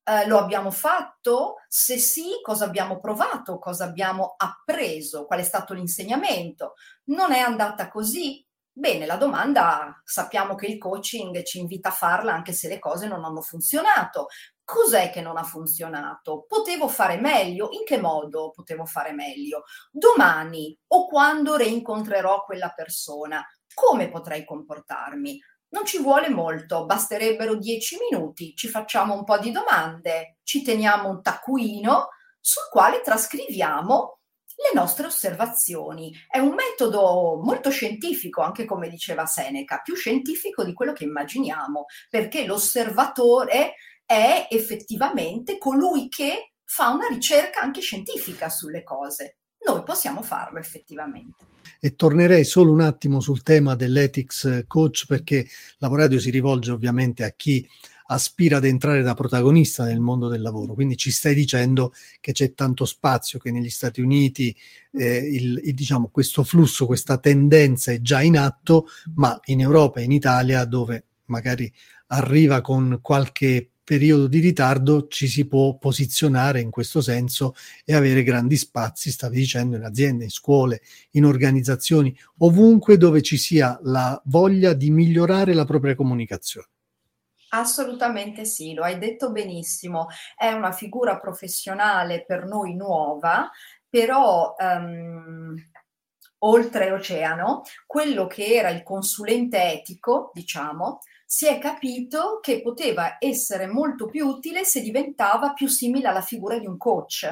Eh, 0.07 0.27
lo 0.27 0.37
abbiamo 0.37 0.69
fatto? 0.69 1.55
Se 1.67 1.97
sì, 1.97 2.39
cosa 2.43 2.65
abbiamo 2.65 2.99
provato? 2.99 3.57
Cosa 3.57 3.85
abbiamo 3.85 4.35
appreso? 4.37 5.25
Qual 5.25 5.39
è 5.39 5.43
stato 5.43 5.73
l'insegnamento? 5.73 6.75
Non 7.05 7.31
è 7.31 7.39
andata 7.39 7.89
così? 7.89 8.45
Bene, 8.71 9.05
la 9.07 9.15
domanda 9.15 9.99
sappiamo 10.03 10.53
che 10.53 10.67
il 10.67 10.77
coaching 10.77 11.41
ci 11.43 11.59
invita 11.59 11.89
a 11.89 11.91
farla 11.91 12.33
anche 12.33 12.51
se 12.53 12.67
le 12.67 12.77
cose 12.77 13.07
non 13.07 13.23
hanno 13.23 13.41
funzionato. 13.41 14.27
Cos'è 14.63 15.09
che 15.11 15.21
non 15.21 15.37
ha 15.37 15.43
funzionato? 15.43 16.45
Potevo 16.47 16.87
fare 16.87 17.17
meglio? 17.19 17.69
In 17.71 17.83
che 17.85 17.99
modo 17.99 18.51
potevo 18.51 18.85
fare 18.85 19.11
meglio? 19.11 19.63
Domani 19.91 20.77
o 20.87 21.07
quando 21.07 21.55
reincontrerò 21.55 22.43
quella 22.43 22.69
persona, 22.75 23.43
come 23.73 24.09
potrei 24.09 24.45
comportarmi? 24.45 25.39
Non 25.69 25.85
ci 25.85 26.01
vuole 26.01 26.29
molto, 26.29 26.85
basterebbero 26.85 27.55
dieci 27.55 27.97
minuti, 28.09 28.55
ci 28.55 28.67
facciamo 28.67 29.13
un 29.13 29.23
po' 29.23 29.37
di 29.37 29.51
domande, 29.51 30.37
ci 30.43 30.61
teniamo 30.61 31.09
un 31.09 31.21
taccuino 31.21 32.09
sul 32.39 32.69
quale 32.69 33.01
trascriviamo 33.01 34.19
le 34.55 34.79
nostre 34.79 35.07
osservazioni. 35.07 36.13
È 36.29 36.37
un 36.39 36.53
metodo 36.53 37.41
molto 37.43 37.69
scientifico, 37.69 38.41
anche 38.41 38.65
come 38.65 38.89
diceva 38.89 39.25
Seneca, 39.25 39.81
più 39.81 39.95
scientifico 39.95 40.63
di 40.63 40.73
quello 40.73 40.93
che 40.93 41.03
immaginiamo, 41.03 41.85
perché 42.09 42.45
l'osservatore 42.45 43.73
è 44.05 44.47
effettivamente 44.49 45.57
colui 45.57 46.07
che 46.07 46.53
fa 46.63 46.89
una 46.89 47.07
ricerca 47.07 47.59
anche 47.59 47.81
scientifica 47.81 48.49
sulle 48.49 48.83
cose. 48.83 49.39
Noi 49.65 49.83
possiamo 49.83 50.21
farlo 50.21 50.59
effettivamente. 50.59 51.54
E 51.85 51.95
tornerei 51.95 52.43
solo 52.45 52.71
un 52.71 52.81
attimo 52.81 53.19
sul 53.19 53.43
tema 53.43 53.75
dell'ethics 53.75 54.63
coach 54.65 55.05
perché 55.07 55.45
Lavoradio 55.77 56.19
si 56.19 56.31
rivolge 56.31 56.71
ovviamente 56.71 57.23
a 57.23 57.29
chi 57.29 57.63
aspira 58.07 58.57
ad 58.57 58.65
entrare 58.65 59.03
da 59.03 59.13
protagonista 59.13 59.85
nel 59.85 59.99
mondo 59.99 60.27
del 60.27 60.41
lavoro. 60.41 60.73
Quindi 60.73 60.97
ci 60.97 61.11
stai 61.11 61.35
dicendo 61.35 61.93
che 62.21 62.31
c'è 62.31 62.55
tanto 62.55 62.85
spazio, 62.85 63.37
che 63.37 63.51
negli 63.51 63.69
Stati 63.69 64.01
Uniti 64.01 64.55
eh, 64.93 65.17
il, 65.31 65.61
il, 65.63 65.73
diciamo, 65.75 66.07
questo 66.07 66.43
flusso, 66.43 66.87
questa 66.87 67.19
tendenza 67.19 67.91
è 67.91 68.01
già 68.01 68.19
in 68.23 68.39
atto, 68.39 68.87
ma 69.13 69.39
in 69.43 69.61
Europa 69.61 69.99
e 69.99 70.05
in 70.05 70.11
Italia, 70.11 70.65
dove 70.65 71.03
magari 71.25 71.71
arriva 72.07 72.61
con 72.61 72.97
qualche 72.99 73.73
periodo 73.85 74.27
di 74.27 74.39
ritardo 74.39 75.07
ci 75.07 75.27
si 75.27 75.47
può 75.47 75.77
posizionare 75.77 76.59
in 76.59 76.71
questo 76.71 77.01
senso 77.01 77.55
e 77.85 77.95
avere 77.95 78.23
grandi 78.23 78.57
spazi, 78.57 79.11
stavi 79.11 79.37
dicendo, 79.37 79.77
in 79.77 79.83
aziende, 79.83 80.25
in 80.25 80.31
scuole, 80.31 80.81
in 81.11 81.23
organizzazioni, 81.23 82.13
ovunque 82.39 82.97
dove 82.97 83.21
ci 83.21 83.37
sia 83.37 83.79
la 83.83 84.19
voglia 84.25 84.73
di 84.73 84.89
migliorare 84.89 85.53
la 85.53 85.65
propria 85.65 85.95
comunicazione. 85.95 86.67
Assolutamente 87.49 88.43
sì, 88.43 88.73
lo 88.73 88.83
hai 88.83 88.97
detto 88.97 89.31
benissimo. 89.31 90.07
È 90.35 90.51
una 90.51 90.73
figura 90.73 91.17
professionale 91.17 92.25
per 92.25 92.45
noi 92.45 92.75
nuova, 92.75 93.49
però 93.87 94.55
um, 94.57 95.55
oltre 96.39 96.91
oceano, 96.91 97.61
quello 97.85 98.27
che 98.27 98.45
era 98.45 98.69
il 98.69 98.83
consulente 98.83 99.61
etico, 99.71 100.31
diciamo, 100.33 100.99
si 101.35 101.47
è 101.47 101.59
capito 101.59 102.39
che 102.41 102.61
poteva 102.61 103.17
essere 103.19 103.67
molto 103.67 104.05
più 104.05 104.25
utile 104.25 104.63
se 104.63 104.79
diventava 104.79 105.51
più 105.51 105.67
simile 105.67 106.07
alla 106.07 106.21
figura 106.21 106.57
di 106.57 106.65
un 106.65 106.77
coach, 106.77 107.29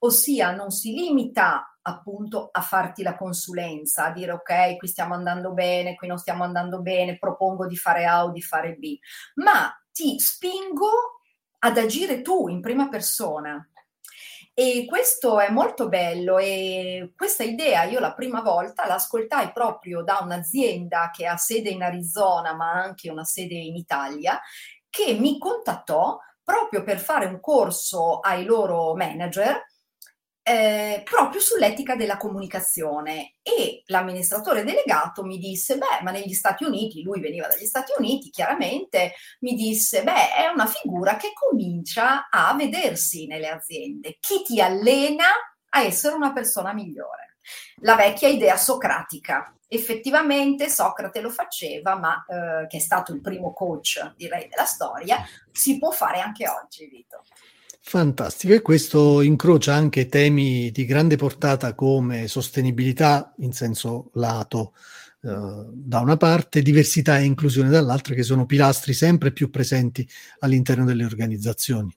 ossia 0.00 0.52
non 0.52 0.72
si 0.72 0.92
limita 0.92 1.78
appunto 1.80 2.48
a 2.50 2.60
farti 2.60 3.04
la 3.04 3.16
consulenza, 3.16 4.06
a 4.06 4.10
dire 4.10 4.32
ok, 4.32 4.78
qui 4.78 4.88
stiamo 4.88 5.14
andando 5.14 5.52
bene, 5.52 5.94
qui 5.94 6.08
non 6.08 6.18
stiamo 6.18 6.42
andando 6.42 6.82
bene, 6.82 7.18
propongo 7.18 7.68
di 7.68 7.76
fare 7.76 8.04
A 8.04 8.24
o 8.24 8.32
di 8.32 8.42
fare 8.42 8.74
B, 8.74 8.98
ma 9.34 9.72
ti 9.92 10.18
spingo 10.18 11.20
ad 11.60 11.78
agire 11.78 12.22
tu 12.22 12.48
in 12.48 12.60
prima 12.60 12.88
persona, 12.88 13.64
e 14.58 14.86
questo 14.88 15.38
è 15.38 15.50
molto 15.50 15.86
bello 15.86 16.38
e 16.38 17.12
questa 17.14 17.42
idea 17.42 17.84
io 17.84 18.00
la 18.00 18.14
prima 18.14 18.40
volta 18.40 18.86
l'ascoltai 18.86 19.52
proprio 19.52 20.02
da 20.02 20.20
un'azienda 20.22 21.10
che 21.12 21.26
ha 21.26 21.36
sede 21.36 21.68
in 21.68 21.82
Arizona 21.82 22.54
ma 22.54 22.70
anche 22.70 23.10
una 23.10 23.24
sede 23.24 23.52
in 23.52 23.76
Italia 23.76 24.40
che 24.88 25.12
mi 25.12 25.38
contattò 25.38 26.18
proprio 26.42 26.82
per 26.84 26.98
fare 26.98 27.26
un 27.26 27.38
corso 27.38 28.20
ai 28.20 28.44
loro 28.46 28.94
manager 28.94 29.62
eh, 30.48 31.02
proprio 31.02 31.40
sull'etica 31.40 31.96
della 31.96 32.16
comunicazione 32.16 33.34
e 33.42 33.82
l'amministratore 33.86 34.62
delegato 34.62 35.24
mi 35.24 35.38
disse, 35.38 35.76
beh, 35.76 36.02
ma 36.04 36.12
negli 36.12 36.34
Stati 36.34 36.62
Uniti, 36.62 37.02
lui 37.02 37.18
veniva 37.18 37.48
dagli 37.48 37.64
Stati 37.64 37.92
Uniti, 37.98 38.30
chiaramente, 38.30 39.14
mi 39.40 39.54
disse, 39.54 40.04
beh, 40.04 40.34
è 40.34 40.46
una 40.46 40.66
figura 40.66 41.16
che 41.16 41.32
comincia 41.34 42.28
a 42.30 42.54
vedersi 42.54 43.26
nelle 43.26 43.48
aziende. 43.48 44.18
Chi 44.20 44.42
ti 44.44 44.60
allena 44.60 45.24
a 45.70 45.82
essere 45.82 46.14
una 46.14 46.32
persona 46.32 46.72
migliore? 46.72 47.38
La 47.78 47.96
vecchia 47.96 48.28
idea 48.28 48.56
socratica. 48.56 49.52
Effettivamente 49.66 50.68
Socrate 50.68 51.20
lo 51.20 51.30
faceva, 51.30 51.96
ma 51.96 52.24
eh, 52.24 52.68
che 52.68 52.76
è 52.76 52.80
stato 52.80 53.12
il 53.12 53.20
primo 53.20 53.52
coach, 53.52 54.14
direi, 54.14 54.46
della 54.46 54.64
storia, 54.64 55.26
si 55.50 55.76
può 55.76 55.90
fare 55.90 56.20
anche 56.20 56.48
oggi, 56.48 56.86
Vito. 56.86 57.24
Fantastico, 57.88 58.52
e 58.52 58.62
questo 58.62 59.20
incrocia 59.20 59.72
anche 59.72 60.08
temi 60.08 60.72
di 60.72 60.84
grande 60.84 61.14
portata 61.14 61.72
come 61.76 62.26
sostenibilità 62.26 63.32
in 63.38 63.52
senso 63.52 64.10
lato 64.14 64.74
eh, 65.22 65.66
da 65.72 66.00
una 66.00 66.16
parte, 66.16 66.62
diversità 66.62 67.20
e 67.20 67.24
inclusione 67.24 67.68
dall'altra, 67.68 68.14
che 68.14 68.24
sono 68.24 68.44
pilastri 68.44 68.92
sempre 68.92 69.30
più 69.30 69.50
presenti 69.50 70.06
all'interno 70.40 70.84
delle 70.84 71.04
organizzazioni. 71.04 71.96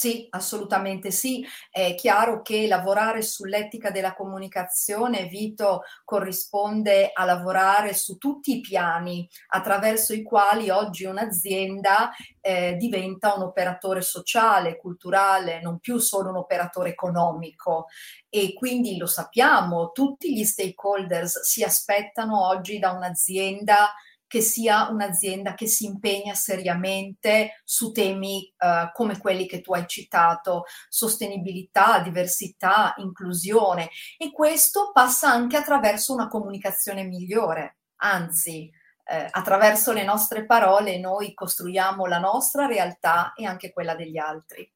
Sì, 0.00 0.28
assolutamente 0.30 1.10
sì. 1.10 1.44
È 1.72 1.96
chiaro 1.96 2.40
che 2.40 2.68
lavorare 2.68 3.20
sull'etica 3.20 3.90
della 3.90 4.14
comunicazione, 4.14 5.26
Vito, 5.26 5.82
corrisponde 6.04 7.10
a 7.12 7.24
lavorare 7.24 7.94
su 7.94 8.16
tutti 8.16 8.58
i 8.58 8.60
piani 8.60 9.28
attraverso 9.48 10.12
i 10.12 10.22
quali 10.22 10.70
oggi 10.70 11.04
un'azienda 11.04 12.12
eh, 12.40 12.76
diventa 12.78 13.34
un 13.34 13.42
operatore 13.42 14.00
sociale, 14.00 14.76
culturale, 14.76 15.60
non 15.60 15.80
più 15.80 15.98
solo 15.98 16.28
un 16.30 16.36
operatore 16.36 16.90
economico. 16.90 17.86
E 18.28 18.52
quindi 18.54 18.96
lo 18.98 19.06
sappiamo, 19.06 19.90
tutti 19.90 20.32
gli 20.32 20.44
stakeholders 20.44 21.40
si 21.40 21.64
aspettano 21.64 22.46
oggi 22.46 22.78
da 22.78 22.92
un'azienda 22.92 23.92
che 24.28 24.40
sia 24.40 24.88
un'azienda 24.90 25.54
che 25.54 25.66
si 25.66 25.86
impegna 25.86 26.34
seriamente 26.34 27.60
su 27.64 27.90
temi 27.90 28.52
uh, 28.58 28.92
come 28.92 29.18
quelli 29.18 29.46
che 29.46 29.60
tu 29.60 29.72
hai 29.72 29.86
citato, 29.88 30.64
sostenibilità, 30.88 32.00
diversità, 32.00 32.94
inclusione 32.98 33.88
e 34.16 34.30
questo 34.30 34.90
passa 34.92 35.30
anche 35.30 35.56
attraverso 35.56 36.12
una 36.12 36.28
comunicazione 36.28 37.02
migliore, 37.02 37.78
anzi 37.96 38.70
eh, 39.10 39.26
attraverso 39.30 39.92
le 39.92 40.04
nostre 40.04 40.44
parole 40.44 40.98
noi 40.98 41.32
costruiamo 41.32 42.04
la 42.04 42.18
nostra 42.18 42.66
realtà 42.66 43.32
e 43.34 43.46
anche 43.46 43.72
quella 43.72 43.94
degli 43.94 44.18
altri. 44.18 44.70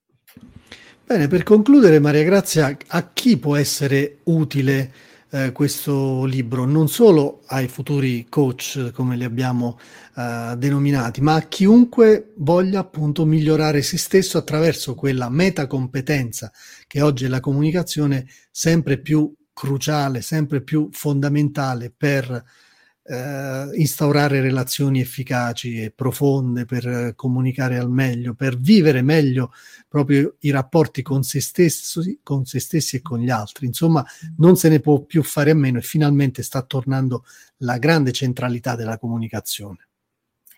Bene, 1.04 1.28
per 1.28 1.42
concludere 1.42 1.98
Maria 1.98 2.22
Grazia, 2.22 2.74
a 2.86 3.12
chi 3.12 3.36
può 3.36 3.56
essere 3.56 4.20
utile 4.24 5.10
eh, 5.32 5.50
questo 5.52 6.24
libro 6.26 6.66
non 6.66 6.88
solo 6.88 7.42
ai 7.46 7.66
futuri 7.66 8.26
coach, 8.28 8.90
come 8.92 9.16
li 9.16 9.24
abbiamo 9.24 9.78
eh, 10.14 10.54
denominati, 10.58 11.22
ma 11.22 11.36
a 11.36 11.42
chiunque 11.42 12.34
voglia 12.36 12.80
appunto 12.80 13.24
migliorare 13.24 13.80
se 13.80 13.96
stesso 13.96 14.36
attraverso 14.36 14.94
quella 14.94 15.30
metacompetenza 15.30 16.52
che 16.86 17.00
oggi 17.00 17.24
è 17.24 17.28
la 17.28 17.40
comunicazione 17.40 18.26
sempre 18.50 18.98
più 18.98 19.34
cruciale, 19.54 20.20
sempre 20.20 20.62
più 20.62 20.90
fondamentale 20.92 21.90
per 21.96 22.44
eh, 23.04 23.68
instaurare 23.74 24.40
relazioni 24.40 25.00
efficaci 25.00 25.82
e 25.82 25.90
profonde 25.90 26.64
per 26.64 27.14
comunicare 27.16 27.78
al 27.78 27.90
meglio, 27.90 28.34
per 28.34 28.58
vivere 28.58 29.02
meglio 29.02 29.52
proprio 29.88 30.36
i 30.40 30.50
rapporti 30.50 31.02
con 31.02 31.22
se, 31.22 31.40
stessi, 31.40 32.20
con 32.22 32.44
se 32.44 32.60
stessi 32.60 32.96
e 32.96 33.02
con 33.02 33.20
gli 33.20 33.30
altri. 33.30 33.66
Insomma, 33.66 34.04
non 34.38 34.56
se 34.56 34.68
ne 34.68 34.80
può 34.80 35.00
più 35.00 35.22
fare 35.22 35.50
a 35.50 35.54
meno 35.54 35.78
e 35.78 35.82
finalmente 35.82 36.42
sta 36.42 36.62
tornando 36.62 37.24
la 37.58 37.78
grande 37.78 38.12
centralità 38.12 38.76
della 38.76 38.98
comunicazione. 38.98 39.88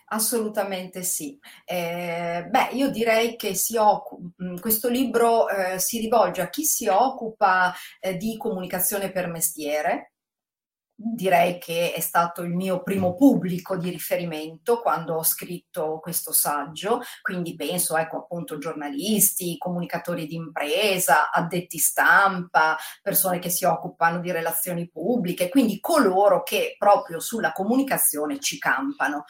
Assolutamente 0.07 1.03
sì. 1.03 1.39
Eh, 1.65 2.47
beh, 2.49 2.69
io 2.73 2.91
direi 2.91 3.37
che 3.37 3.55
si 3.55 3.77
occupa, 3.77 4.45
mm, 4.45 4.57
questo 4.59 4.89
libro 4.89 5.49
eh, 5.49 5.79
si 5.79 5.99
rivolge 5.99 6.43
a 6.43 6.51
chi 6.51 6.65
si 6.65 6.87
occupa 6.87 7.75
eh, 8.01 8.17
di 8.17 8.37
comunicazione 8.37 9.11
per 9.11 9.29
mestiere, 9.29 10.14
direi 10.97 11.59
che 11.59 11.93
è 11.93 12.01
stato 12.01 12.43
il 12.43 12.55
mio 12.55 12.83
primo 12.83 13.15
pubblico 13.15 13.77
di 13.77 13.91
riferimento 13.91 14.81
quando 14.81 15.17
ho 15.17 15.25
scritto 15.25 15.99
questo 16.01 16.33
saggio, 16.33 17.01
quindi 17.21 17.57
penso 17.57 17.97
ecco 17.97 18.19
appunto 18.19 18.59
giornalisti, 18.59 19.59
comunicatori 19.59 20.27
di 20.27 20.37
impresa, 20.37 21.31
addetti 21.31 21.79
stampa, 21.79 22.77
persone 23.03 23.41
che 23.41 23.51
si 23.51 23.65
occupano 23.65 24.21
di 24.21 24.31
relazioni 24.31 24.89
pubbliche, 24.89 25.49
quindi 25.49 25.81
coloro 25.81 26.43
che 26.43 26.77
proprio 26.79 27.19
sulla 27.19 27.53
comunicazione 27.53 28.39
ci 28.39 28.59
campano. 28.59 29.25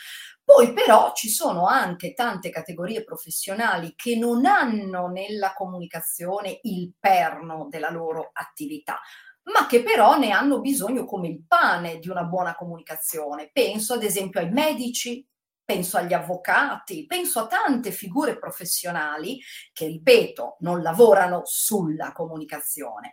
Poi 0.45 0.75
però 0.75 1.13
ci 1.15 1.31
sono 1.31 1.67
anche 1.67 2.13
tante 2.13 2.51
categorie 2.51 3.03
professionali 3.03 3.95
che 3.97 4.15
non 4.17 4.45
hanno 4.45 5.07
nella 5.07 5.55
comunicazione 5.55 6.59
il 6.65 6.93
perno 7.01 7.67
della 7.71 7.89
loro 7.89 8.29
attività, 8.35 9.01
ma 9.45 9.67
che 9.67 9.83
però 9.83 10.17
ne 10.17 10.31
hanno 10.31 10.61
bisogno 10.61 11.05
come 11.05 11.29
il 11.29 11.45
pane 11.47 11.99
di 11.99 12.09
una 12.09 12.25
buona 12.25 12.55
comunicazione. 12.55 13.51
Penso 13.53 13.95
ad 13.95 14.03
esempio 14.03 14.41
ai 14.41 14.51
medici, 14.51 15.27
penso 15.65 15.97
agli 15.97 16.13
avvocati, 16.13 17.07
penso 17.07 17.41
a 17.41 17.47
tante 17.47 17.91
figure 17.91 18.39
professionali 18.39 19.41
che, 19.73 19.87
ripeto, 19.87 20.57
non 20.61 20.83
lavorano 20.83 21.43
sulla 21.45 22.13
comunicazione, 22.13 23.13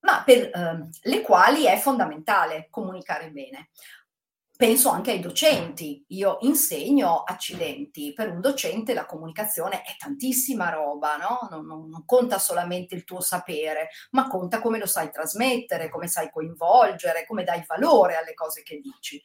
ma 0.00 0.22
per 0.24 0.44
eh, 0.44 0.88
le 1.02 1.20
quali 1.22 1.64
è 1.64 1.76
fondamentale 1.76 2.68
comunicare 2.70 3.30
bene 3.30 3.70
penso 4.58 4.90
anche 4.90 5.12
ai 5.12 5.20
docenti. 5.20 6.04
Io 6.08 6.38
insegno 6.40 7.22
accidenti, 7.22 8.12
per 8.12 8.28
un 8.28 8.40
docente 8.40 8.92
la 8.92 9.06
comunicazione 9.06 9.82
è 9.82 9.94
tantissima 9.96 10.68
roba, 10.70 11.16
no? 11.16 11.46
non, 11.48 11.64
non, 11.64 11.88
non, 11.88 12.04
conta 12.04 12.40
solamente 12.40 12.96
il 12.96 13.04
tuo 13.04 13.20
sapere, 13.20 13.90
ma 14.10 14.26
conta 14.26 14.60
come 14.60 14.80
lo 14.80 14.86
sai 14.86 15.12
trasmettere, 15.12 15.88
come 15.88 16.08
sai 16.08 16.28
coinvolgere, 16.28 17.24
come 17.24 17.44
dai 17.44 17.62
valore 17.68 18.16
alle 18.16 18.34
cose 18.34 18.64
che 18.64 18.80
dici. 18.80 19.22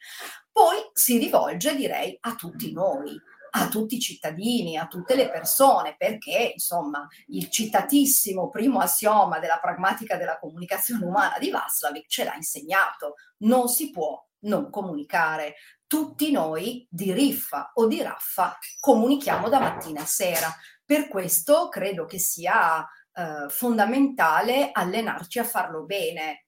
Poi 0.52 0.76
si 0.92 1.18
rivolge, 1.18 1.74
direi, 1.74 2.16
a 2.20 2.36
tutti 2.36 2.72
noi 2.72 3.20
a 3.56 3.68
tutti 3.68 3.94
i 3.94 4.00
cittadini, 4.00 4.76
a 4.76 4.88
tutte 4.88 5.14
le 5.14 5.30
persone, 5.30 5.94
perché 5.96 6.50
insomma 6.54 7.06
il 7.28 7.48
citatissimo 7.48 8.48
primo 8.48 8.80
assioma 8.80 9.38
della 9.38 9.60
pragmatica 9.62 10.16
della 10.16 10.40
comunicazione 10.40 11.04
umana 11.04 11.38
di 11.38 11.50
Václavic 11.50 12.08
ce 12.08 12.24
l'ha 12.24 12.34
insegnato. 12.34 13.14
Non 13.44 13.68
si 13.68 13.92
può 13.92 14.20
non 14.44 14.70
comunicare. 14.70 15.54
Tutti 15.86 16.30
noi 16.32 16.86
di 16.90 17.12
riffa 17.12 17.72
o 17.74 17.86
di 17.86 18.02
raffa 18.02 18.56
comunichiamo 18.80 19.48
da 19.48 19.60
mattina 19.60 20.02
a 20.02 20.06
sera. 20.06 20.52
Per 20.84 21.08
questo 21.08 21.68
credo 21.68 22.04
che 22.04 22.18
sia 22.18 22.86
eh, 23.12 23.48
fondamentale 23.48 24.70
allenarci 24.72 25.38
a 25.38 25.44
farlo 25.44 25.84
bene. 25.84 26.46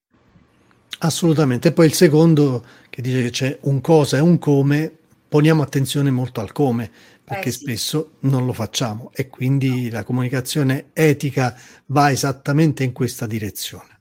Assolutamente. 0.98 1.68
E 1.68 1.72
poi 1.72 1.87
il 1.87 1.94
secondo 1.94 2.64
che 2.90 3.02
dice 3.02 3.22
che 3.22 3.30
c'è 3.30 3.59
un 3.62 3.80
cosa 3.80 4.16
e 4.16 4.20
un 4.20 4.38
come, 4.38 4.96
poniamo 5.28 5.62
attenzione 5.62 6.11
molto 6.11 6.40
al 6.40 6.52
come, 6.52 6.90
perché 7.22 7.48
eh 7.48 7.52
sì. 7.52 7.59
spesso 7.59 8.12
non 8.20 8.46
lo 8.46 8.52
facciamo 8.52 9.11
e 9.12 9.28
quindi 9.28 9.90
no. 9.90 9.96
la 9.96 10.04
comunicazione 10.04 10.90
etica 10.92 11.54
va 11.87 12.11
esattamente 12.11 12.85
in 12.85 12.92
questa 12.92 13.26
direzione. 13.26 13.95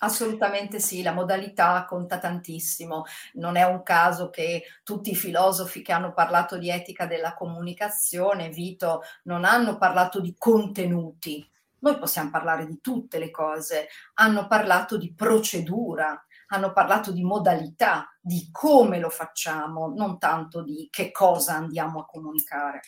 Assolutamente 0.00 0.78
sì, 0.78 1.02
la 1.02 1.12
modalità 1.12 1.84
conta 1.84 2.18
tantissimo. 2.18 3.04
Non 3.34 3.56
è 3.56 3.64
un 3.64 3.82
caso 3.82 4.30
che 4.30 4.62
tutti 4.84 5.10
i 5.10 5.16
filosofi 5.16 5.82
che 5.82 5.92
hanno 5.92 6.12
parlato 6.12 6.56
di 6.56 6.70
etica 6.70 7.06
della 7.06 7.34
comunicazione, 7.34 8.50
Vito, 8.50 9.02
non 9.24 9.44
hanno 9.44 9.76
parlato 9.76 10.20
di 10.20 10.34
contenuti. 10.38 11.48
Noi 11.80 11.98
possiamo 11.98 12.30
parlare 12.30 12.66
di 12.66 12.80
tutte 12.80 13.18
le 13.18 13.30
cose, 13.30 13.88
hanno 14.14 14.46
parlato 14.48 14.96
di 14.96 15.12
procedura, 15.14 16.24
hanno 16.48 16.72
parlato 16.72 17.12
di 17.12 17.22
modalità, 17.22 18.08
di 18.20 18.48
come 18.50 18.98
lo 18.98 19.10
facciamo, 19.10 19.92
non 19.94 20.18
tanto 20.18 20.62
di 20.62 20.88
che 20.90 21.12
cosa 21.12 21.54
andiamo 21.54 22.00
a 22.00 22.06
comunicare. 22.06 22.80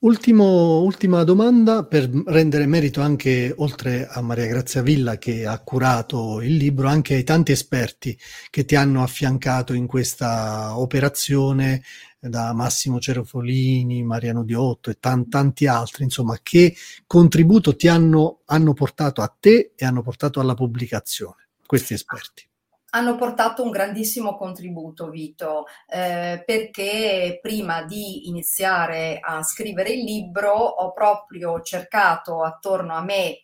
Ultimo, 0.00 0.80
ultima 0.82 1.24
domanda 1.24 1.84
per 1.84 2.08
rendere 2.26 2.66
merito 2.66 3.00
anche, 3.00 3.52
oltre 3.56 4.06
a 4.06 4.20
Maria 4.20 4.46
Grazia 4.46 4.80
Villa 4.80 5.18
che 5.18 5.44
ha 5.44 5.58
curato 5.58 6.40
il 6.40 6.54
libro, 6.54 6.86
anche 6.86 7.14
ai 7.14 7.24
tanti 7.24 7.50
esperti 7.50 8.16
che 8.48 8.64
ti 8.64 8.76
hanno 8.76 9.02
affiancato 9.02 9.72
in 9.72 9.88
questa 9.88 10.78
operazione, 10.78 11.82
da 12.20 12.52
Massimo 12.52 12.98
Cerofolini, 12.98 14.02
Mariano 14.02 14.44
Diotto 14.44 14.90
e 14.90 14.98
tan- 15.00 15.28
tanti 15.28 15.66
altri, 15.66 16.04
insomma, 16.04 16.38
che 16.42 16.74
contributo 17.06 17.76
ti 17.76 17.88
hanno, 17.88 18.40
hanno 18.46 18.72
portato 18.74 19.22
a 19.22 19.34
te 19.38 19.72
e 19.76 19.84
hanno 19.84 20.02
portato 20.02 20.40
alla 20.40 20.54
pubblicazione, 20.54 21.48
questi 21.64 21.94
esperti? 21.94 22.46
Hanno 22.90 23.16
portato 23.16 23.62
un 23.62 23.70
grandissimo 23.70 24.36
contributo, 24.36 25.10
Vito, 25.10 25.66
eh, 25.86 26.42
perché 26.44 27.38
prima 27.42 27.82
di 27.82 28.28
iniziare 28.28 29.18
a 29.20 29.42
scrivere 29.42 29.90
il 29.90 30.04
libro 30.04 30.52
ho 30.52 30.92
proprio 30.92 31.60
cercato 31.60 32.42
attorno 32.42 32.94
a 32.94 33.02
me 33.02 33.42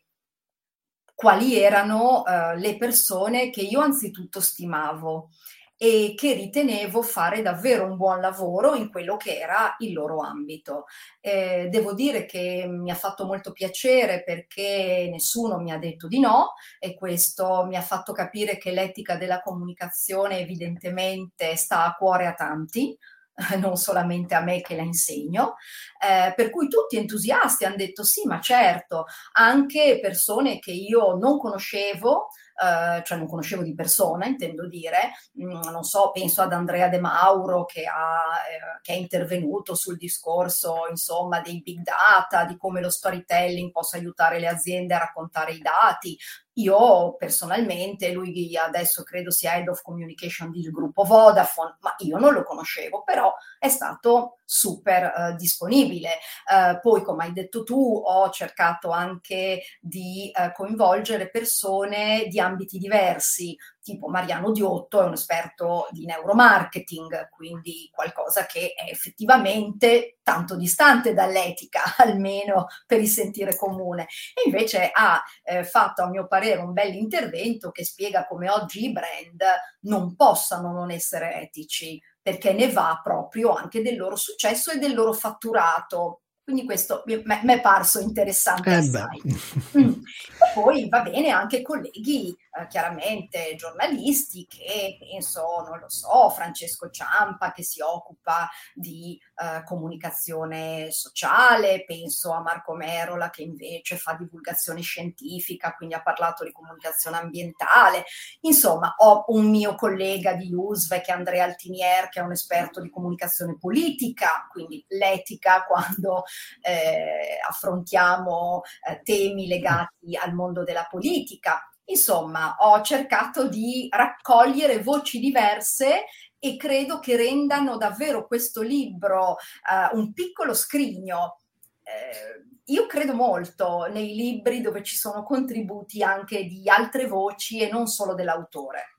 quali 1.14 1.56
erano 1.56 2.24
eh, 2.24 2.56
le 2.58 2.76
persone 2.76 3.50
che 3.50 3.60
io 3.60 3.80
anzitutto 3.80 4.40
stimavo 4.40 5.30
e 5.76 6.14
che 6.16 6.34
ritenevo 6.34 7.02
fare 7.02 7.42
davvero 7.42 7.84
un 7.84 7.96
buon 7.96 8.20
lavoro 8.20 8.74
in 8.74 8.90
quello 8.90 9.16
che 9.16 9.38
era 9.38 9.74
il 9.78 9.92
loro 9.92 10.20
ambito. 10.20 10.84
Eh, 11.20 11.68
devo 11.70 11.94
dire 11.94 12.26
che 12.26 12.66
mi 12.68 12.90
ha 12.90 12.94
fatto 12.94 13.26
molto 13.26 13.52
piacere 13.52 14.22
perché 14.22 15.08
nessuno 15.10 15.58
mi 15.58 15.72
ha 15.72 15.78
detto 15.78 16.06
di 16.06 16.20
no 16.20 16.54
e 16.78 16.94
questo 16.94 17.64
mi 17.66 17.76
ha 17.76 17.82
fatto 17.82 18.12
capire 18.12 18.56
che 18.56 18.70
l'etica 18.70 19.16
della 19.16 19.40
comunicazione 19.40 20.38
evidentemente 20.38 21.56
sta 21.56 21.84
a 21.84 21.94
cuore 21.94 22.26
a 22.26 22.34
tanti 22.34 22.96
non 23.58 23.76
solamente 23.76 24.34
a 24.34 24.40
me 24.40 24.60
che 24.60 24.76
la 24.76 24.82
insegno, 24.82 25.56
eh, 26.00 26.32
per 26.34 26.50
cui 26.50 26.68
tutti 26.68 26.96
entusiasti 26.96 27.64
hanno 27.64 27.76
detto 27.76 28.04
sì, 28.04 28.26
ma 28.26 28.40
certo, 28.40 29.06
anche 29.32 29.98
persone 30.00 30.58
che 30.58 30.70
io 30.72 31.16
non 31.16 31.38
conoscevo, 31.38 32.28
eh, 32.54 33.02
cioè 33.04 33.18
non 33.18 33.26
conoscevo 33.26 33.62
di 33.62 33.74
persona, 33.74 34.26
intendo 34.26 34.68
dire, 34.68 35.12
mh, 35.32 35.44
mm, 35.44 35.60
non 35.70 35.82
so, 35.84 36.10
penso 36.12 36.42
ad 36.42 36.52
Andrea 36.52 36.88
De 36.88 37.00
Mauro 37.00 37.64
che, 37.64 37.84
ha, 37.84 38.20
eh, 38.48 38.80
che 38.82 38.92
è 38.92 38.96
intervenuto 38.96 39.74
sul 39.74 39.96
discorso, 39.96 40.86
insomma, 40.88 41.40
dei 41.40 41.62
big 41.62 41.82
data, 41.82 42.44
di 42.44 42.56
come 42.56 42.80
lo 42.80 42.90
storytelling 42.90 43.70
possa 43.70 43.96
aiutare 43.96 44.38
le 44.38 44.48
aziende 44.48 44.94
a 44.94 44.98
raccontare 44.98 45.52
i 45.52 45.60
dati, 45.60 46.16
io 46.54 47.16
personalmente, 47.16 48.12
lui 48.12 48.56
adesso 48.56 49.02
credo 49.02 49.30
sia 49.30 49.56
Head 49.56 49.68
of 49.68 49.82
Communication 49.82 50.52
del 50.52 50.70
gruppo 50.70 51.02
Vodafone, 51.02 51.76
ma 51.80 51.94
io 51.98 52.16
non 52.18 52.32
lo 52.32 52.44
conoscevo, 52.44 53.02
però 53.02 53.34
è 53.58 53.68
stato 53.68 54.38
super 54.44 55.12
uh, 55.16 55.36
disponibile. 55.36 56.18
Uh, 56.48 56.78
poi, 56.80 57.02
come 57.02 57.24
hai 57.24 57.32
detto 57.32 57.64
tu, 57.64 58.02
ho 58.04 58.30
cercato 58.30 58.90
anche 58.90 59.62
di 59.80 60.30
uh, 60.32 60.52
coinvolgere 60.52 61.28
persone 61.28 62.26
di 62.28 62.38
ambiti 62.44 62.78
diversi, 62.78 63.56
tipo 63.82 64.08
Mariano 64.08 64.52
Diotto 64.52 65.02
è 65.02 65.04
un 65.04 65.12
esperto 65.12 65.88
di 65.90 66.06
neuromarketing, 66.06 67.28
quindi 67.28 67.90
qualcosa 67.92 68.46
che 68.46 68.72
è 68.74 68.90
effettivamente 68.90 70.18
tanto 70.22 70.56
distante 70.56 71.12
dall'etica, 71.12 71.82
almeno 71.98 72.66
per 72.86 73.00
il 73.00 73.08
sentire 73.08 73.56
comune. 73.56 74.06
E 74.34 74.48
invece 74.48 74.90
ha 74.92 75.22
eh, 75.42 75.64
fatto, 75.64 76.02
a 76.02 76.08
mio 76.08 76.26
parere, 76.26 76.60
un 76.60 76.72
bel 76.72 76.94
intervento 76.94 77.70
che 77.70 77.84
spiega 77.84 78.26
come 78.26 78.48
oggi 78.48 78.84
i 78.84 78.92
brand 78.92 79.42
non 79.80 80.16
possano 80.16 80.72
non 80.72 80.90
essere 80.90 81.40
etici, 81.42 82.00
perché 82.20 82.54
ne 82.54 82.70
va 82.72 83.00
proprio 83.02 83.52
anche 83.52 83.82
del 83.82 83.96
loro 83.96 84.16
successo 84.16 84.70
e 84.70 84.78
del 84.78 84.94
loro 84.94 85.12
fatturato. 85.12 86.22
Quindi 86.44 86.66
questo 86.66 87.02
mi 87.06 87.22
è 87.24 87.60
parso 87.62 88.00
interessante. 88.00 88.70
Eh 88.70 89.80
mm. 89.80 89.88
E 90.04 90.52
poi 90.52 90.88
va 90.90 91.00
bene 91.00 91.30
anche 91.30 91.62
colleghi 91.62 92.36
eh, 92.56 92.66
chiaramente 92.68 93.54
giornalisti 93.56 94.46
che 94.46 94.96
penso, 94.98 95.64
non 95.68 95.80
lo 95.80 95.88
so, 95.88 96.30
Francesco 96.30 96.88
Ciampa 96.90 97.52
che 97.52 97.64
si 97.64 97.80
occupa 97.80 98.48
di 98.72 99.20
eh, 99.42 99.64
comunicazione 99.64 100.90
sociale, 100.92 101.84
penso 101.84 102.32
a 102.32 102.40
Marco 102.40 102.74
Merola 102.74 103.30
che 103.30 103.42
invece 103.42 103.96
fa 103.96 104.14
divulgazione 104.14 104.82
scientifica, 104.82 105.74
quindi 105.74 105.94
ha 105.94 106.02
parlato 106.02 106.44
di 106.44 106.52
comunicazione 106.52 107.16
ambientale. 107.16 108.04
Insomma, 108.42 108.94
ho 108.98 109.24
un 109.28 109.50
mio 109.50 109.74
collega 109.74 110.34
di 110.34 110.52
USVE 110.54 111.00
che 111.00 111.10
è 111.10 111.14
Andrea 111.14 111.44
Altinier, 111.44 112.08
che 112.08 112.20
è 112.20 112.22
un 112.22 112.32
esperto 112.32 112.80
di 112.80 112.90
comunicazione 112.90 113.58
politica, 113.58 114.46
quindi 114.50 114.84
l'etica 114.88 115.64
quando 115.64 116.24
eh, 116.62 117.38
affrontiamo 117.48 118.62
eh, 118.86 119.00
temi 119.02 119.46
legati 119.46 120.16
al 120.16 120.34
mondo 120.34 120.62
della 120.62 120.86
politica 120.88 121.68
Insomma, 121.86 122.56
ho 122.58 122.80
cercato 122.82 123.48
di 123.48 123.88
raccogliere 123.90 124.82
voci 124.82 125.18
diverse 125.20 126.04
e 126.38 126.56
credo 126.56 126.98
che 126.98 127.16
rendano 127.16 127.76
davvero 127.76 128.26
questo 128.26 128.62
libro 128.62 129.32
uh, 129.32 129.96
un 129.96 130.12
piccolo 130.12 130.54
scrigno. 130.54 131.40
Eh, 131.82 132.44
io 132.72 132.86
credo 132.86 133.14
molto 133.14 133.86
nei 133.90 134.14
libri 134.14 134.62
dove 134.62 134.82
ci 134.82 134.96
sono 134.96 135.22
contributi 135.22 136.02
anche 136.02 136.44
di 136.44 136.68
altre 136.68 137.06
voci 137.06 137.60
e 137.60 137.70
non 137.70 137.86
solo 137.86 138.14
dell'autore. 138.14 138.98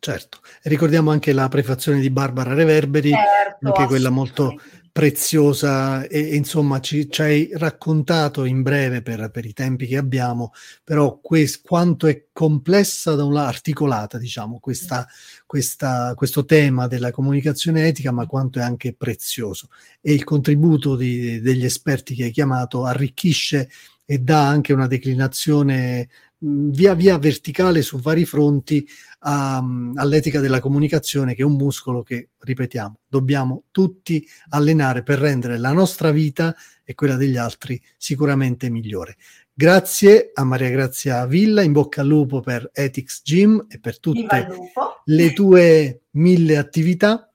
Certo, 0.00 0.40
ricordiamo 0.62 1.10
anche 1.10 1.32
la 1.32 1.48
prefazione 1.48 1.98
di 1.98 2.10
Barbara 2.10 2.54
Reverberi, 2.54 3.10
certo, 3.10 3.66
anche 3.66 3.86
quella 3.86 4.10
molto 4.10 4.54
preziosa 4.90 6.06
e, 6.06 6.34
insomma 6.36 6.80
ci, 6.80 7.10
ci, 7.10 7.22
hai 7.22 7.50
raccontato 7.52 8.44
in 8.44 8.62
breve 8.62 9.02
per, 9.02 9.30
per, 9.30 9.44
i 9.44 9.52
tempi 9.52 9.86
che 9.86 9.96
abbiamo, 9.96 10.52
però 10.84 11.18
quest, 11.20 11.62
quanto 11.64 12.06
è 12.06 12.26
complessa 12.32 13.14
da 13.14 13.24
un 13.24 13.36
articolata 13.36 14.18
diciamo 14.18 14.58
questa, 14.60 15.06
questa, 15.46 16.14
questo 16.14 16.44
tema 16.44 16.86
della 16.86 17.10
comunicazione 17.10 17.86
etica, 17.86 18.12
ma 18.12 18.26
quanto 18.26 18.58
è 18.58 18.62
anche 18.62 18.94
prezioso. 18.94 19.68
E 20.00 20.12
il 20.12 20.24
contributo 20.24 20.96
di, 20.96 21.40
degli 21.40 21.64
esperti 21.64 22.14
che 22.14 22.24
hai 22.24 22.30
chiamato 22.30 22.84
arricchisce 22.84 23.70
e 24.04 24.18
dà 24.18 24.46
anche 24.46 24.72
una 24.72 24.86
declinazione 24.86 26.08
via 26.40 26.94
via 26.94 27.18
verticale 27.18 27.82
su 27.82 27.98
vari 27.98 28.24
fronti 28.24 28.86
a, 29.20 29.62
all'etica 29.94 30.40
della 30.40 30.60
comunicazione 30.60 31.34
che 31.34 31.42
è 31.42 31.44
un 31.44 31.56
muscolo 31.56 32.02
che, 32.02 32.30
ripetiamo, 32.38 33.00
dobbiamo 33.06 33.64
tutti 33.70 34.26
allenare 34.50 35.02
per 35.02 35.18
rendere 35.18 35.58
la 35.58 35.72
nostra 35.72 36.10
vita 36.10 36.54
e 36.84 36.94
quella 36.94 37.16
degli 37.16 37.36
altri 37.36 37.80
sicuramente 37.96 38.70
migliore. 38.70 39.16
Grazie 39.52 40.30
a 40.34 40.44
Maria 40.44 40.70
Grazia 40.70 41.26
Villa, 41.26 41.62
in 41.62 41.72
bocca 41.72 42.02
al 42.02 42.06
lupo 42.06 42.40
per 42.40 42.70
Ethics 42.72 43.22
Gym 43.24 43.66
e 43.68 43.80
per 43.80 43.98
tutte 43.98 44.46
le 45.04 45.32
tue 45.32 46.02
mille 46.12 46.56
attività 46.56 47.28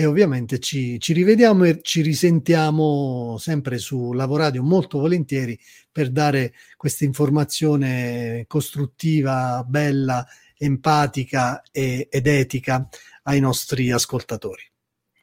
e 0.00 0.06
ovviamente 0.06 0.60
ci, 0.60 1.00
ci, 1.00 1.12
rivediamo 1.12 1.64
e 1.64 1.80
ci 1.82 2.02
risentiamo 2.02 3.36
sempre 3.38 3.78
su 3.78 4.12
Lavoradio 4.12 4.62
molto 4.62 4.98
volentieri 4.98 5.58
per 5.90 6.10
dare 6.10 6.52
questa 6.76 7.04
informazione 7.04 8.44
costruttiva, 8.46 9.64
bella, 9.66 10.24
empatica 10.58 11.62
e, 11.70 12.08
ed 12.10 12.26
etica 12.26 12.86
ai 13.22 13.40
nostri 13.40 13.90
ascoltatori. 13.90 14.62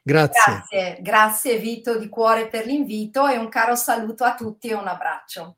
Grazie. 0.02 0.52
Grazie, 0.52 0.98
grazie 1.00 1.58
Vito 1.58 1.98
di 1.98 2.08
cuore 2.08 2.48
per 2.48 2.66
l'invito 2.66 3.26
e 3.26 3.36
un 3.36 3.48
caro 3.48 3.74
saluto 3.74 4.24
a 4.24 4.34
tutti 4.34 4.68
e 4.68 4.74
un 4.74 4.86
abbraccio. 4.86 5.56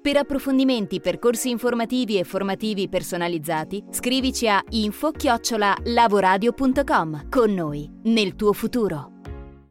Per 0.00 0.16
approfondimenti, 0.16 1.00
percorsi 1.00 1.50
informativi 1.50 2.18
e 2.18 2.24
formativi 2.24 2.88
personalizzati, 2.88 3.84
scrivici 3.90 4.48
a 4.48 4.64
info-lavoradio.com 4.66 7.28
con 7.28 7.52
noi, 7.52 7.86
nel 8.04 8.34
tuo 8.34 8.54
futuro. 8.54 9.18